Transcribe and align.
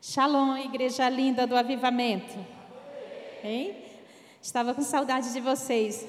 Shalom, 0.00 0.56
igreja 0.58 1.08
linda 1.08 1.44
do 1.44 1.56
avivamento. 1.56 2.38
Hein? 3.42 3.74
Estava 4.40 4.72
com 4.72 4.80
saudade 4.80 5.32
de 5.32 5.40
vocês. 5.40 6.06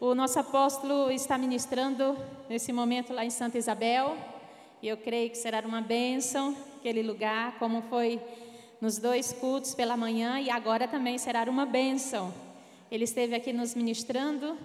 O 0.00 0.16
nosso 0.16 0.40
apóstolo 0.40 1.12
está 1.12 1.38
ministrando 1.38 2.18
nesse 2.48 2.72
momento 2.72 3.12
lá 3.12 3.24
em 3.24 3.30
Santa 3.30 3.56
Isabel, 3.56 4.16
e 4.82 4.88
eu 4.88 4.96
creio 4.96 5.30
que 5.30 5.38
será 5.38 5.60
uma 5.60 5.80
bênção 5.80 6.56
aquele 6.76 7.04
lugar, 7.04 7.56
como 7.60 7.82
foi 7.82 8.20
nos 8.80 8.98
dois 8.98 9.32
cultos 9.32 9.76
pela 9.76 9.96
manhã, 9.96 10.40
e 10.40 10.50
agora 10.50 10.88
também 10.88 11.16
será 11.16 11.48
uma 11.48 11.64
bênção. 11.64 12.34
Ele 12.90 13.04
esteve 13.04 13.36
aqui 13.36 13.52
nos 13.52 13.76
ministrando 13.76 14.58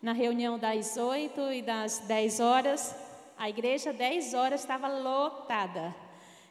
na 0.00 0.14
reunião 0.14 0.58
das 0.58 0.96
8 0.96 1.52
e 1.52 1.60
das 1.60 1.98
10 1.98 2.40
horas. 2.40 2.96
A 3.36 3.50
igreja, 3.50 3.92
10 3.92 4.32
horas, 4.32 4.60
estava 4.60 4.88
lotada. 4.88 6.07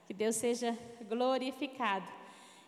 Que 0.08 0.14
Deus 0.14 0.38
seja 0.38 0.78
glorificado. 1.10 2.08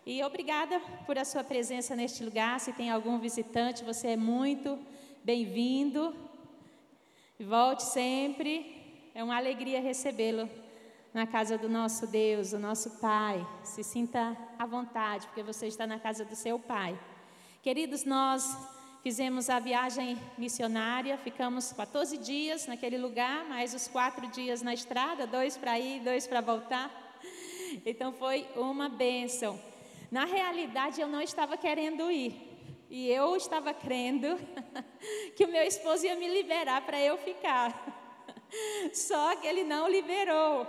E 0.06 0.22
obrigada 0.24 0.78
por 1.06 1.18
a 1.18 1.24
sua 1.24 1.42
presença 1.42 1.96
neste 1.96 2.22
lugar. 2.22 2.60
Se 2.60 2.74
tem 2.74 2.90
algum 2.90 3.18
visitante, 3.18 3.82
você 3.82 4.10
é 4.10 4.18
muito 4.18 4.78
bem-vindo. 5.24 6.14
Volte 7.40 7.84
sempre. 7.84 9.10
É 9.16 9.24
uma 9.24 9.38
alegria 9.38 9.80
recebê-lo 9.80 10.50
na 11.14 11.26
casa 11.26 11.58
do 11.58 11.70
nosso 11.70 12.08
Deus, 12.08 12.52
o 12.52 12.60
nosso 12.60 13.00
Pai. 13.00 13.48
Se 13.64 13.86
sinta 13.86 14.36
à 14.58 14.66
vontade, 14.66 15.26
porque 15.28 15.42
você 15.42 15.68
está 15.68 15.88
na 15.88 15.98
casa 15.98 16.26
do 16.26 16.36
seu 16.36 16.60
Pai. 16.60 17.00
Queridos, 17.64 18.04
nós 18.04 18.58
fizemos 19.02 19.50
a 19.50 19.60
viagem 19.60 20.18
missionária, 20.38 21.18
ficamos 21.18 21.72
14 21.72 22.18
dias 22.18 22.68
naquele 22.68 22.98
lugar, 22.98 23.46
mais 23.46 23.74
os 23.74 23.88
quatro 23.88 24.28
dias 24.28 24.62
na 24.62 24.74
estrada, 24.74 25.26
dois 25.26 25.56
para 25.56 25.80
ir, 25.80 26.02
dois 26.02 26.28
para 26.28 26.42
voltar. 26.42 27.09
Então 27.86 28.12
foi 28.14 28.48
uma 28.56 28.90
bênção. 28.90 29.60
Na 30.12 30.26
realidade, 30.26 31.00
eu 31.00 31.08
não 31.08 31.22
estava 31.22 31.58
querendo 31.58 32.10
ir. 32.10 32.50
E 32.90 33.08
eu 33.10 33.36
estava 33.36 33.74
crendo 33.74 34.40
que 35.36 35.46
o 35.46 35.48
meu 35.48 35.62
esposo 35.64 36.06
ia 36.06 36.16
me 36.16 36.28
liberar 36.28 36.82
para 36.86 37.00
eu 37.00 37.18
ficar. 37.18 37.72
Só 38.94 39.36
que 39.36 39.46
ele 39.46 39.64
não 39.64 39.88
liberou. 39.88 40.68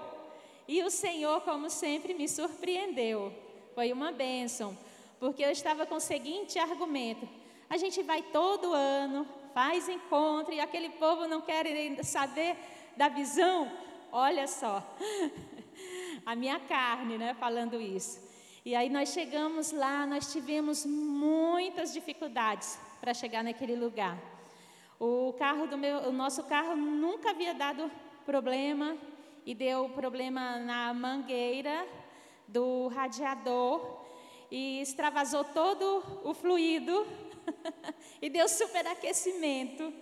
E 0.68 0.82
o 0.82 0.90
Senhor, 0.90 1.40
como 1.40 1.70
sempre, 1.70 2.14
me 2.14 2.28
surpreendeu. 2.28 3.32
Foi 3.74 3.92
uma 3.92 4.12
bênção, 4.12 4.76
porque 5.18 5.42
eu 5.42 5.50
estava 5.50 5.86
com 5.86 5.94
o 5.94 6.00
seguinte 6.00 6.58
argumento: 6.58 7.28
a 7.68 7.76
gente 7.76 8.02
vai 8.02 8.22
todo 8.22 8.72
ano, 8.72 9.26
faz 9.54 9.88
encontro, 9.88 10.52
e 10.52 10.60
aquele 10.60 10.90
povo 10.90 11.26
não 11.26 11.40
quer 11.40 11.64
saber 12.04 12.56
da 12.96 13.08
visão. 13.08 13.70
Olha 14.12 14.46
só, 14.46 14.82
a 16.24 16.34
minha 16.34 16.58
carne, 16.60 17.18
né, 17.18 17.34
falando 17.34 17.80
isso. 17.80 18.28
E 18.64 18.74
aí 18.74 18.90
nós 18.90 19.10
chegamos 19.10 19.72
lá, 19.72 20.06
nós 20.06 20.32
tivemos 20.32 20.84
muitas 20.84 21.92
dificuldades 21.92 22.78
para 23.00 23.14
chegar 23.14 23.42
naquele 23.42 23.74
lugar. 23.74 24.18
O 24.98 25.34
carro 25.38 25.66
do 25.66 25.78
meu, 25.78 26.08
o 26.08 26.12
nosso 26.12 26.44
carro 26.44 26.76
nunca 26.76 27.30
havia 27.30 27.54
dado 27.54 27.90
problema 28.26 28.98
e 29.46 29.54
deu 29.54 29.88
problema 29.88 30.58
na 30.58 30.92
mangueira 30.92 31.86
do 32.46 32.88
radiador 32.88 34.04
e 34.50 34.80
extravasou 34.82 35.44
todo 35.44 36.20
o 36.22 36.34
fluido 36.34 37.06
e 38.20 38.28
deu 38.28 38.46
superaquecimento. 38.48 39.92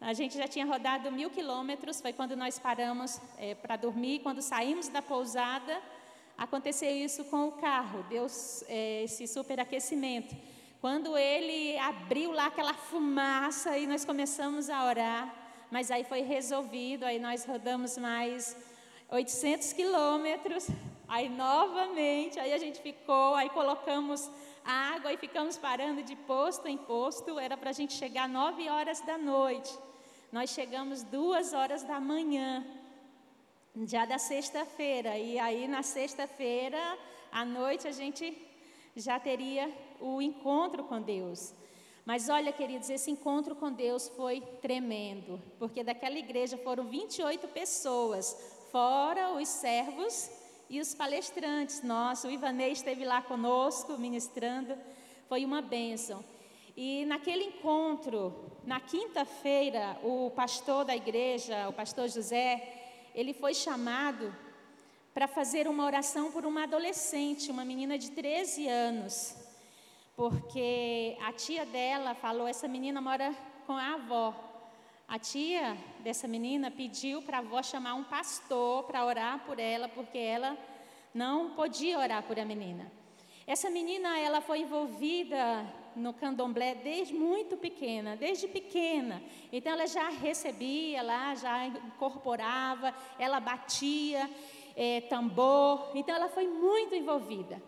A 0.00 0.14
gente 0.14 0.38
já 0.38 0.48
tinha 0.48 0.64
rodado 0.64 1.12
mil 1.12 1.28
quilômetros, 1.28 2.00
foi 2.00 2.14
quando 2.14 2.34
nós 2.34 2.58
paramos 2.58 3.20
é, 3.36 3.54
para 3.54 3.76
dormir. 3.76 4.20
Quando 4.20 4.40
saímos 4.40 4.88
da 4.88 5.02
pousada, 5.02 5.78
aconteceu 6.38 6.90
isso 6.90 7.22
com 7.26 7.48
o 7.48 7.52
carro, 7.52 8.02
deu 8.08 8.26
é, 8.66 9.02
esse 9.04 9.26
superaquecimento. 9.26 10.34
Quando 10.80 11.18
ele 11.18 11.78
abriu 11.78 12.32
lá 12.32 12.46
aquela 12.46 12.72
fumaça 12.72 13.76
e 13.76 13.86
nós 13.86 14.02
começamos 14.02 14.70
a 14.70 14.86
orar, 14.86 15.34
mas 15.70 15.90
aí 15.90 16.02
foi 16.02 16.22
resolvido, 16.22 17.04
aí 17.04 17.18
nós 17.18 17.44
rodamos 17.44 17.98
mais 17.98 18.56
800 19.10 19.74
quilômetros, 19.74 20.66
aí 21.06 21.28
novamente, 21.28 22.40
aí 22.40 22.54
a 22.54 22.58
gente 22.58 22.80
ficou, 22.80 23.34
aí 23.34 23.50
colocamos 23.50 24.30
água 24.64 25.12
e 25.12 25.18
ficamos 25.18 25.58
parando 25.58 26.02
de 26.02 26.16
posto 26.16 26.66
em 26.66 26.78
posto, 26.78 27.38
era 27.38 27.54
para 27.54 27.68
a 27.68 27.74
gente 27.74 27.92
chegar 27.92 28.26
9 28.26 28.66
horas 28.70 29.02
da 29.02 29.18
noite. 29.18 29.89
Nós 30.32 30.50
chegamos 30.50 31.02
duas 31.02 31.52
horas 31.52 31.82
da 31.82 31.98
manhã, 31.98 32.64
já 33.84 34.04
da 34.04 34.16
sexta-feira. 34.16 35.18
E 35.18 35.40
aí 35.40 35.66
na 35.66 35.82
sexta-feira, 35.82 36.78
à 37.32 37.44
noite, 37.44 37.88
a 37.88 37.90
gente 37.90 38.36
já 38.94 39.18
teria 39.18 39.68
o 40.00 40.22
encontro 40.22 40.84
com 40.84 41.02
Deus. 41.02 41.52
Mas 42.04 42.28
olha, 42.28 42.52
queridos, 42.52 42.88
esse 42.88 43.10
encontro 43.10 43.56
com 43.56 43.72
Deus 43.72 44.08
foi 44.08 44.40
tremendo, 44.62 45.42
porque 45.58 45.82
daquela 45.82 46.18
igreja 46.18 46.56
foram 46.58 46.84
28 46.84 47.48
pessoas, 47.48 48.36
fora 48.70 49.32
os 49.32 49.48
servos 49.48 50.30
e 50.68 50.80
os 50.80 50.94
palestrantes. 50.94 51.82
Nossa, 51.82 52.28
o 52.28 52.30
Ivanei 52.30 52.70
esteve 52.70 53.04
lá 53.04 53.20
conosco 53.20 53.98
ministrando, 53.98 54.78
foi 55.28 55.44
uma 55.44 55.60
bênção. 55.60 56.24
E 56.76 57.04
naquele 57.06 57.44
encontro, 57.44 58.34
na 58.64 58.80
quinta-feira, 58.80 59.98
o 60.02 60.30
pastor 60.30 60.84
da 60.84 60.94
igreja, 60.94 61.68
o 61.68 61.72
pastor 61.72 62.08
José, 62.08 63.10
ele 63.14 63.32
foi 63.32 63.54
chamado 63.54 64.34
para 65.12 65.26
fazer 65.26 65.66
uma 65.66 65.84
oração 65.84 66.30
por 66.30 66.46
uma 66.46 66.64
adolescente, 66.64 67.50
uma 67.50 67.64
menina 67.64 67.98
de 67.98 68.10
13 68.10 68.68
anos. 68.68 69.36
Porque 70.14 71.16
a 71.22 71.32
tia 71.32 71.64
dela 71.66 72.14
falou: 72.14 72.46
essa 72.46 72.68
menina 72.68 73.00
mora 73.00 73.34
com 73.66 73.72
a 73.72 73.94
avó. 73.94 74.34
A 75.08 75.18
tia 75.18 75.76
dessa 76.00 76.28
menina 76.28 76.70
pediu 76.70 77.20
para 77.22 77.38
a 77.38 77.40
avó 77.40 77.62
chamar 77.62 77.94
um 77.94 78.04
pastor 78.04 78.84
para 78.84 79.04
orar 79.04 79.40
por 79.44 79.58
ela, 79.58 79.88
porque 79.88 80.18
ela 80.18 80.56
não 81.12 81.50
podia 81.50 81.98
orar 81.98 82.22
por 82.22 82.38
a 82.38 82.44
menina. 82.44 82.90
Essa 83.46 83.68
menina, 83.68 84.16
ela 84.20 84.40
foi 84.40 84.60
envolvida 84.60 85.66
no 85.96 86.12
candomblé 86.12 86.74
desde 86.74 87.14
muito 87.14 87.56
pequena, 87.56 88.16
desde 88.16 88.48
pequena. 88.48 89.22
Então 89.52 89.72
ela 89.72 89.86
já 89.86 90.08
recebia 90.08 91.02
lá, 91.02 91.34
já 91.34 91.66
incorporava, 91.66 92.94
ela 93.18 93.40
batia 93.40 94.30
é, 94.76 95.02
tambor. 95.02 95.90
Então 95.94 96.14
ela 96.14 96.28
foi 96.28 96.46
muito 96.46 96.94
envolvida. 96.94 97.62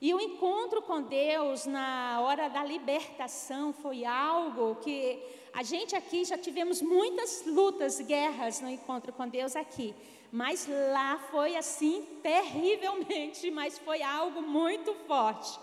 E 0.00 0.12
o 0.12 0.20
encontro 0.20 0.82
com 0.82 1.00
Deus 1.00 1.64
na 1.66 2.20
hora 2.20 2.48
da 2.48 2.62
libertação 2.62 3.72
foi 3.72 4.04
algo 4.04 4.76
que 4.76 5.22
a 5.52 5.62
gente 5.62 5.94
aqui 5.94 6.24
já 6.24 6.36
tivemos 6.36 6.82
muitas 6.82 7.46
lutas, 7.46 8.00
guerras 8.00 8.60
no 8.60 8.68
encontro 8.68 9.12
com 9.12 9.26
Deus 9.28 9.54
aqui. 9.56 9.94
Mas 10.32 10.68
lá 10.92 11.16
foi 11.30 11.56
assim 11.56 12.04
terrivelmente, 12.22 13.50
mas 13.50 13.78
foi 13.78 14.02
algo 14.02 14.42
muito 14.42 14.92
forte. 15.06 15.58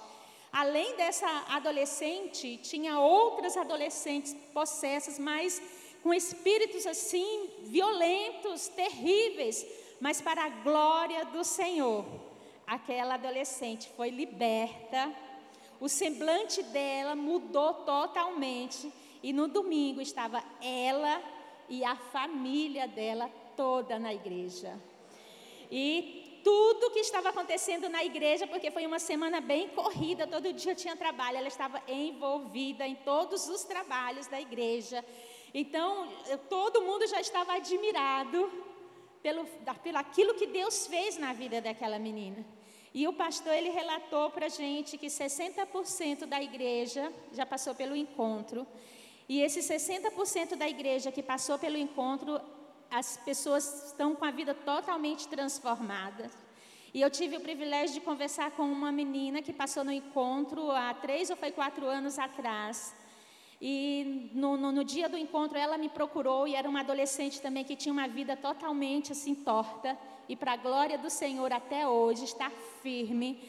Além 0.51 0.95
dessa 0.97 1.28
adolescente, 1.50 2.57
tinha 2.57 3.00
outras 3.00 3.56
adolescentes 3.56 4.34
possessas, 4.53 5.17
mas 5.17 5.62
com 6.03 6.13
espíritos 6.13 6.85
assim 6.85 7.50
violentos, 7.63 8.67
terríveis, 8.67 9.66
mas 10.00 10.19
para 10.19 10.44
a 10.44 10.50
glória 10.50 11.23
do 11.25 11.44
Senhor. 11.44 12.06
Aquela 12.67 13.13
adolescente 13.13 13.90
foi 13.95 14.09
liberta, 14.09 15.13
o 15.79 15.88
semblante 15.88 16.61
dela 16.63 17.16
mudou 17.16 17.73
totalmente 17.73 18.91
e 19.23 19.31
no 19.31 19.47
domingo 19.47 20.01
estava 20.01 20.44
ela 20.61 21.22
e 21.69 21.84
a 21.84 21.95
família 21.95 22.88
dela 22.88 23.31
toda 23.56 23.97
na 23.97 24.13
igreja. 24.13 24.78
E 25.72 26.21
tudo 26.44 26.91
que 26.91 27.00
estava 27.00 27.29
acontecendo 27.29 27.90
na 27.90 28.03
igreja, 28.03 28.47
porque 28.47 28.72
foi 28.72 28.85
uma 28.85 28.99
semana 28.99 29.40
bem 29.40 29.70
corrida, 29.70 30.28
todo 30.28 30.53
dia 30.53 30.76
tinha 30.76 30.96
trabalho, 30.96 31.38
ela 31.38 31.47
estava 31.47 31.82
envolvida 31.88 32.88
em 32.88 32.96
todos 32.96 33.47
os 33.47 33.64
trabalhos 33.64 34.28
da 34.28 34.40
igreja. 34.40 35.03
Então, 35.53 36.08
todo 36.49 36.82
mundo 36.82 37.08
já 37.08 37.20
estava 37.20 37.53
admirado 37.53 38.52
pelo, 39.22 39.46
pelo 39.84 39.97
aquilo 39.97 40.34
que 40.34 40.47
Deus 40.47 40.88
fez 40.88 41.17
na 41.17 41.34
vida 41.34 41.61
daquela 41.61 41.99
menina. 41.99 42.46
E 42.93 43.08
o 43.08 43.14
pastor, 43.14 43.53
ele 43.53 43.70
relatou 43.70 44.29
para 44.29 44.47
a 44.47 44.49
gente 44.49 44.97
que 44.97 45.08
60% 45.08 46.26
da 46.26 46.41
igreja 46.41 47.11
já 47.32 47.46
passou 47.46 47.73
pelo 47.73 47.96
encontro. 47.96 48.67
E 49.29 49.41
esse 49.41 49.59
60% 49.59 50.55
da 50.55 50.67
igreja 50.67 51.11
que 51.11 51.23
passou 51.23 51.58
pelo 51.58 51.78
encontro 51.78 52.41
as 52.91 53.16
pessoas 53.17 53.85
estão 53.88 54.14
com 54.14 54.26
a 54.26 54.32
vida 54.32 54.53
totalmente 54.53 55.28
transformada. 55.28 56.29
E 56.93 56.99
eu 56.99 57.09
tive 57.09 57.38
o 57.38 57.40
privilégio 57.40 57.93
de 57.93 58.02
conversar 58.02 58.52
com 58.52 58.64
uma 58.64 58.91
menina 58.91 59.41
que 59.41 59.53
passou 59.53 59.84
no 59.84 59.93
encontro 59.93 60.70
há 60.72 60.93
três 60.93 61.29
ou 61.29 61.38
foi 61.38 61.52
quatro 61.52 61.85
anos 61.85 62.20
atrás. 62.20 62.93
E 63.61 64.29
no, 64.34 64.58
no, 64.58 64.73
no, 64.73 64.84
dia 64.84 65.08
do 65.08 65.17
encontro 65.17 65.58
ela 65.58 65.78
me 65.78 65.88
procurou 65.88 66.47
e 66.47 66.55
era 66.55 66.67
uma 66.67 66.82
adolescente 66.82 67.40
também 67.40 67.64
que 67.64 67.78
tinha 67.78 67.93
uma 67.93 68.09
vida 68.09 68.35
totalmente 68.35 69.14
assim 69.14 69.34
torta. 69.34 69.97
E 70.28 70.35
para 70.35 70.53
a 70.53 70.58
glória 70.58 70.97
do 70.97 71.09
Senhor 71.09 71.53
até 71.53 71.88
hoje 71.88 72.26
está 72.26 72.49
firme. 72.82 73.40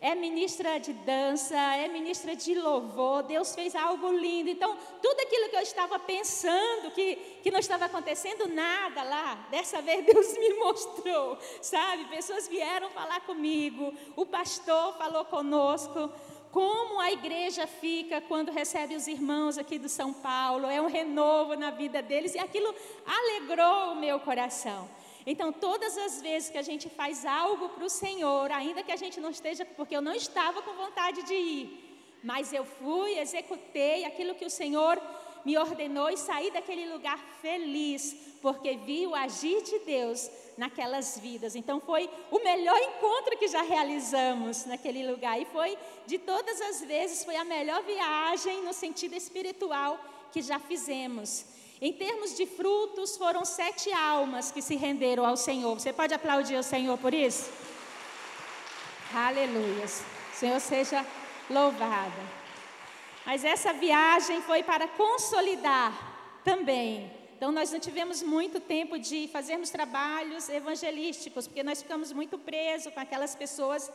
É 0.00 0.14
ministra 0.14 0.78
de 0.78 0.92
dança, 0.92 1.56
é 1.56 1.88
ministra 1.88 2.36
de 2.36 2.54
louvor, 2.54 3.24
Deus 3.24 3.54
fez 3.54 3.74
algo 3.74 4.12
lindo. 4.12 4.48
Então, 4.48 4.76
tudo 5.02 5.20
aquilo 5.20 5.48
que 5.48 5.56
eu 5.56 5.62
estava 5.62 5.98
pensando, 5.98 6.92
que, 6.92 7.16
que 7.42 7.50
não 7.50 7.58
estava 7.58 7.86
acontecendo 7.86 8.46
nada 8.46 9.02
lá, 9.02 9.46
dessa 9.50 9.82
vez 9.82 10.04
Deus 10.06 10.36
me 10.38 10.54
mostrou, 10.54 11.38
sabe? 11.60 12.04
Pessoas 12.06 12.46
vieram 12.46 12.90
falar 12.90 13.20
comigo, 13.20 13.92
o 14.14 14.24
pastor 14.24 14.96
falou 14.96 15.24
conosco. 15.24 16.10
Como 16.50 16.98
a 16.98 17.12
igreja 17.12 17.66
fica 17.66 18.22
quando 18.22 18.50
recebe 18.50 18.96
os 18.96 19.06
irmãos 19.06 19.58
aqui 19.58 19.78
do 19.78 19.88
São 19.88 20.14
Paulo, 20.14 20.66
é 20.66 20.80
um 20.80 20.86
renovo 20.86 21.54
na 21.54 21.70
vida 21.70 22.00
deles 22.00 22.34
e 22.34 22.38
aquilo 22.38 22.74
alegrou 23.06 23.92
o 23.92 23.96
meu 23.96 24.18
coração. 24.20 24.88
Então, 25.30 25.52
todas 25.52 25.94
as 25.98 26.22
vezes 26.22 26.48
que 26.48 26.56
a 26.56 26.62
gente 26.62 26.88
faz 26.88 27.26
algo 27.26 27.68
para 27.68 27.84
o 27.84 27.90
Senhor, 27.90 28.50
ainda 28.50 28.82
que 28.82 28.90
a 28.90 28.96
gente 28.96 29.20
não 29.20 29.28
esteja, 29.28 29.62
porque 29.76 29.94
eu 29.94 30.00
não 30.00 30.14
estava 30.14 30.62
com 30.62 30.72
vontade 30.72 31.22
de 31.24 31.34
ir, 31.34 31.66
mas 32.24 32.50
eu 32.54 32.64
fui, 32.64 33.18
executei 33.18 34.06
aquilo 34.06 34.34
que 34.34 34.46
o 34.46 34.50
Senhor 34.50 34.98
me 35.44 35.58
ordenou 35.58 36.08
e 36.08 36.16
saí 36.16 36.50
daquele 36.50 36.90
lugar 36.90 37.18
feliz, 37.42 38.16
porque 38.40 38.78
vi 38.78 39.06
o 39.06 39.14
agir 39.14 39.62
de 39.64 39.80
Deus 39.80 40.30
naquelas 40.56 41.18
vidas. 41.18 41.54
Então 41.54 41.78
foi 41.78 42.08
o 42.30 42.42
melhor 42.42 42.80
encontro 42.80 43.36
que 43.36 43.48
já 43.48 43.60
realizamos 43.60 44.64
naquele 44.64 45.06
lugar 45.10 45.38
e 45.38 45.44
foi 45.44 45.76
de 46.06 46.16
todas 46.16 46.58
as 46.62 46.80
vezes 46.80 47.22
foi 47.22 47.36
a 47.36 47.44
melhor 47.44 47.82
viagem 47.82 48.62
no 48.62 48.72
sentido 48.72 49.14
espiritual 49.14 50.00
que 50.32 50.40
já 50.40 50.58
fizemos. 50.58 51.44
Em 51.80 51.92
termos 51.92 52.36
de 52.36 52.44
frutos, 52.44 53.16
foram 53.16 53.44
sete 53.44 53.92
almas 53.92 54.50
que 54.50 54.60
se 54.60 54.74
renderam 54.74 55.24
ao 55.24 55.36
Senhor. 55.36 55.78
Você 55.78 55.92
pode 55.92 56.12
aplaudir 56.12 56.56
o 56.56 56.62
Senhor 56.62 56.98
por 56.98 57.14
isso? 57.14 57.50
Aleluia. 59.14 59.86
Senhor 60.34 60.58
seja 60.60 61.06
louvado. 61.48 62.20
Mas 63.24 63.44
essa 63.44 63.72
viagem 63.72 64.42
foi 64.42 64.64
para 64.64 64.88
consolidar 64.88 66.40
também. 66.42 67.12
Então, 67.36 67.52
nós 67.52 67.70
não 67.70 67.78
tivemos 67.78 68.24
muito 68.24 68.58
tempo 68.58 68.98
de 68.98 69.28
fazermos 69.28 69.70
trabalhos 69.70 70.48
evangelísticos, 70.48 71.46
porque 71.46 71.62
nós 71.62 71.80
ficamos 71.80 72.12
muito 72.12 72.36
presos 72.36 72.92
com 72.92 72.98
aquelas 72.98 73.36
pessoas 73.36 73.88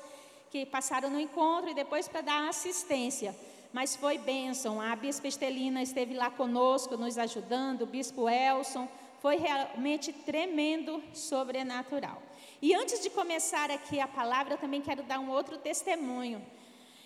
que 0.50 0.66
passaram 0.66 1.10
no 1.10 1.20
encontro 1.20 1.70
e 1.70 1.74
depois 1.74 2.08
para 2.08 2.22
dar 2.22 2.48
assistência 2.48 3.36
mas 3.74 3.96
foi 3.96 4.20
bênção. 4.20 4.80
A 4.80 4.96
Bispa 4.96 5.28
Estelina 5.28 5.82
esteve 5.82 6.14
lá 6.14 6.30
conosco, 6.30 6.96
nos 6.96 7.18
ajudando, 7.18 7.82
o 7.82 7.88
Bispo 7.88 8.30
Elson. 8.30 8.88
Foi 9.20 9.38
realmente 9.38 10.14
tremendo, 10.14 11.04
sobrenatural. 11.14 12.22
E 12.62 12.76
antes 12.76 13.02
de 13.02 13.10
começar 13.10 13.72
aqui 13.72 14.00
a 14.00 14.08
palavra, 14.08 14.54
eu 14.54 14.58
também 14.58 14.80
quero 14.80 15.02
dar 15.04 15.20
um 15.20 15.32
outro 15.32 15.58
testemunho. 15.58 16.42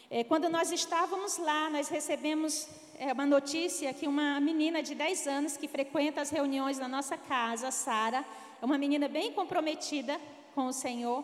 É, 0.09 0.23
quando 0.23 0.49
nós 0.49 0.71
estávamos 0.71 1.37
lá, 1.37 1.69
nós 1.69 1.87
recebemos 1.87 2.67
é, 2.99 3.13
uma 3.13 3.25
notícia 3.25 3.93
que 3.93 4.07
uma 4.07 4.39
menina 4.39 4.83
de 4.83 4.93
10 4.93 5.27
anos 5.27 5.57
que 5.57 5.67
frequenta 5.67 6.21
as 6.21 6.29
reuniões 6.29 6.79
na 6.79 6.87
nossa 6.87 7.17
casa, 7.17 7.71
Sara, 7.71 8.25
é 8.61 8.65
uma 8.65 8.77
menina 8.77 9.07
bem 9.07 9.31
comprometida 9.31 10.19
com 10.53 10.67
o 10.67 10.73
Senhor, 10.73 11.23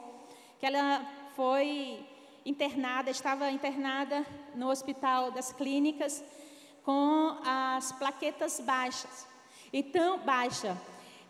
que 0.59 0.65
ela 0.65 1.05
foi 1.35 2.05
internada, 2.45 3.09
estava 3.09 3.49
internada 3.51 4.25
no 4.55 4.69
hospital 4.69 5.31
das 5.31 5.51
clínicas 5.51 6.23
com 6.83 7.37
as 7.45 7.91
plaquetas 7.93 8.59
baixas. 8.59 9.27
Então, 9.71 10.19
baixa. 10.19 10.77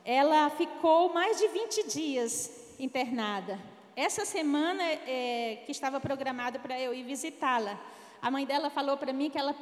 Ela 0.04 0.50
ficou 0.50 1.13
mais 1.13 1.38
de 1.38 1.48
20 1.48 1.88
dias 1.88 2.75
internada. 2.77 3.57
Essa 3.95 4.25
semana 4.25 4.83
é, 4.83 5.62
que 5.65 5.71
estava 5.71 6.00
programada 6.00 6.60
para 6.60 6.80
eu 6.80 6.94
ir 6.94 7.04
visitá-la, 7.04 7.80
a 8.21 8.31
mãe 8.31 8.45
dela 8.45 8.69
falou 8.69 8.98
para 8.98 9.13
mim 9.13 9.30
que 9.30 9.38
ela, 9.38 9.56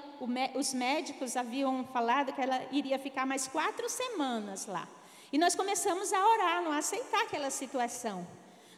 os 0.55 0.73
médicos 0.73 1.35
haviam 1.35 1.83
falado 1.91 2.31
que 2.31 2.41
ela 2.41 2.61
iria 2.71 2.97
ficar 2.97 3.25
mais 3.25 3.47
quatro 3.47 3.89
semanas 3.89 4.65
lá. 4.65 4.87
E 5.33 5.37
nós 5.37 5.55
começamos 5.55 6.13
a 6.13 6.27
orar, 6.27 6.63
não 6.63 6.71
a 6.71 6.77
aceitar 6.77 7.23
aquela 7.23 7.49
situação. 7.49 8.25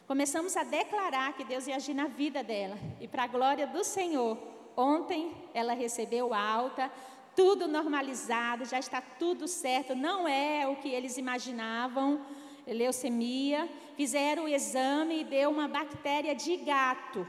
Começamos 0.06 0.54
a 0.56 0.62
declarar 0.62 1.32
que 1.32 1.44
Deus 1.44 1.66
ia 1.66 1.76
agir 1.76 1.94
na 1.94 2.06
vida 2.06 2.42
dela. 2.42 2.76
E 3.00 3.08
para 3.08 3.24
a 3.24 3.26
glória 3.26 3.66
do 3.66 3.82
Senhor, 3.82 4.36
ontem 4.76 5.34
ela 5.54 5.72
recebeu 5.72 6.34
alta, 6.34 6.90
tudo 7.34 7.66
normalizado, 7.66 8.66
já 8.66 8.78
está 8.78 9.00
tudo 9.00 9.48
certo, 9.48 9.94
não 9.94 10.28
é 10.28 10.68
o 10.68 10.76
que 10.76 10.88
eles 10.88 11.16
imaginavam, 11.16 12.20
leucemia. 12.66 13.68
Fizeram 13.96 14.44
o 14.44 14.48
exame 14.48 15.20
e 15.20 15.24
deu 15.24 15.50
uma 15.50 15.66
bactéria 15.66 16.34
de 16.34 16.56
gato. 16.58 17.26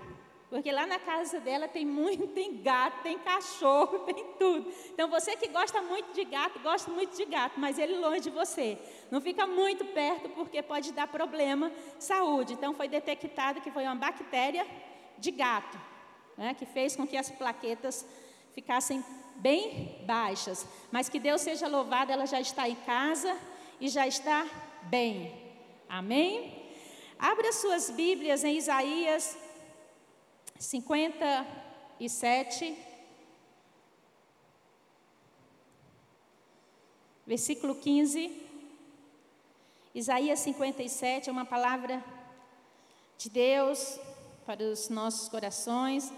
Porque 0.50 0.72
lá 0.72 0.86
na 0.86 1.00
casa 1.00 1.40
dela 1.40 1.68
tem 1.68 1.86
muito, 1.86 2.28
tem 2.28 2.62
gato, 2.62 3.02
tem 3.02 3.18
cachorro, 3.18 4.00
tem 4.06 4.24
tudo. 4.38 4.72
Então 4.94 5.10
você 5.10 5.36
que 5.36 5.48
gosta 5.48 5.82
muito 5.82 6.14
de 6.14 6.24
gato, 6.24 6.60
gosta 6.60 6.92
muito 6.92 7.16
de 7.18 7.26
gato, 7.26 7.60
mas 7.60 7.80
ele 7.80 7.98
longe 7.98 8.22
de 8.22 8.30
você. 8.30 8.78
Não 9.10 9.20
fica 9.20 9.48
muito 9.48 9.84
perto 9.86 10.30
porque 10.30 10.62
pode 10.62 10.92
dar 10.92 11.08
problema 11.08 11.72
saúde. 11.98 12.54
Então 12.54 12.74
foi 12.74 12.88
detectado 12.88 13.62
que 13.62 13.72
foi 13.72 13.84
uma 13.84 13.96
bactéria 13.96 14.66
de 15.18 15.32
gato, 15.32 15.80
né, 16.38 16.54
que 16.54 16.66
fez 16.66 16.96
com 16.96 17.08
que 17.08 17.18
as 17.18 17.30
plaquetas 17.30 18.06
ficassem 18.54 19.04
bem 19.38 20.04
baixas. 20.06 20.68
Mas 20.92 21.10
que 21.10 21.20
Deus 21.20 21.42
seja 21.42 21.68
louvado, 21.68 22.12
ela 22.12 22.26
já 22.26 22.40
está 22.40 22.70
em 22.70 22.76
casa 22.76 23.36
e 23.82 23.88
já 23.88 24.08
está 24.08 24.46
bem. 24.84 25.34
Amém? 25.90 26.64
Abra 27.18 27.52
suas 27.52 27.90
Bíblias 27.90 28.44
em 28.44 28.58
Isaías 28.58 29.38
57, 30.58 32.78
versículo 37.26 37.76
15. 37.76 38.44
Isaías 39.94 40.40
57 40.40 41.30
é 41.30 41.32
uma 41.32 41.46
palavra 41.46 42.04
de 43.18 43.30
Deus 43.30 44.00
para 44.46 44.64
os 44.64 44.90
nossos 44.90 45.28
corações. 45.28 46.12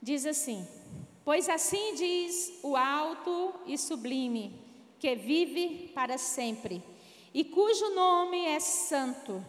Diz 0.00 0.24
assim: 0.24 0.66
Pois 1.24 1.48
assim 1.48 1.94
diz 1.94 2.58
o 2.62 2.76
alto 2.76 3.54
e 3.66 3.76
sublime, 3.76 4.58
que 4.98 5.14
vive 5.14 5.90
para 5.94 6.16
sempre, 6.16 6.82
e 7.34 7.44
cujo 7.44 7.94
nome 7.94 8.46
é 8.46 8.58
santo 8.58 9.44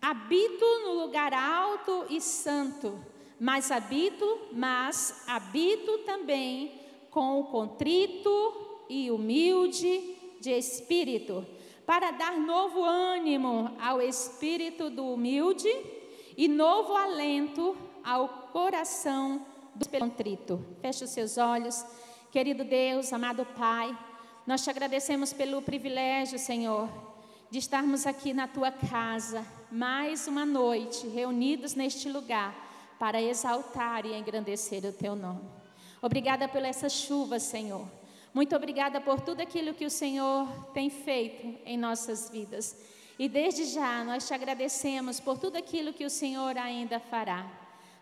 Habito 0.00 0.64
no 0.84 1.02
lugar 1.02 1.32
alto 1.32 2.06
e 2.08 2.20
santo, 2.20 2.98
mas 3.38 3.70
habito, 3.70 4.48
mas 4.52 5.24
habito 5.26 5.98
também 5.98 6.80
com 7.10 7.40
o 7.40 7.44
contrito 7.44 8.84
e 8.88 9.10
humilde 9.10 10.16
de 10.40 10.50
espírito, 10.50 11.44
para 11.84 12.10
dar 12.10 12.38
novo 12.38 12.84
ânimo 12.84 13.76
ao 13.80 14.00
espírito 14.00 14.90
do 14.90 15.14
humilde 15.14 15.68
e 16.36 16.46
novo 16.46 16.94
alento 16.94 17.76
ao 18.04 18.28
coração 18.52 19.44
do 19.74 19.88
contrito. 19.88 20.64
Feche 20.80 21.04
os 21.04 21.10
seus 21.10 21.38
olhos, 21.38 21.84
querido 22.30 22.64
Deus, 22.64 23.12
amado 23.12 23.44
Pai, 23.44 23.96
nós 24.46 24.62
te 24.62 24.70
agradecemos 24.70 25.32
pelo 25.32 25.60
privilégio, 25.60 26.38
Senhor, 26.38 26.88
de 27.50 27.58
estarmos 27.58 28.06
aqui 28.06 28.34
na 28.34 28.46
tua 28.46 28.70
casa 28.70 29.44
mais 29.70 30.28
uma 30.28 30.44
noite 30.44 31.06
reunidos 31.08 31.74
neste 31.74 32.08
lugar 32.08 32.54
para 32.98 33.22
exaltar 33.22 34.04
e 34.04 34.14
engrandecer 34.14 34.84
o 34.84 34.92
teu 34.92 35.16
nome. 35.16 35.48
Obrigada 36.02 36.46
por 36.46 36.62
essa 36.62 36.90
chuva, 36.90 37.38
Senhor. 37.38 37.88
Muito 38.34 38.54
obrigada 38.54 39.00
por 39.00 39.20
tudo 39.20 39.40
aquilo 39.40 39.72
que 39.72 39.86
o 39.86 39.90
Senhor 39.90 40.46
tem 40.74 40.90
feito 40.90 41.58
em 41.64 41.78
nossas 41.78 42.28
vidas. 42.28 42.76
E 43.18 43.28
desde 43.28 43.64
já 43.64 44.04
nós 44.04 44.28
te 44.28 44.34
agradecemos 44.34 45.18
por 45.18 45.38
tudo 45.38 45.56
aquilo 45.56 45.94
que 45.94 46.04
o 46.04 46.10
Senhor 46.10 46.56
ainda 46.58 47.00
fará. 47.00 47.50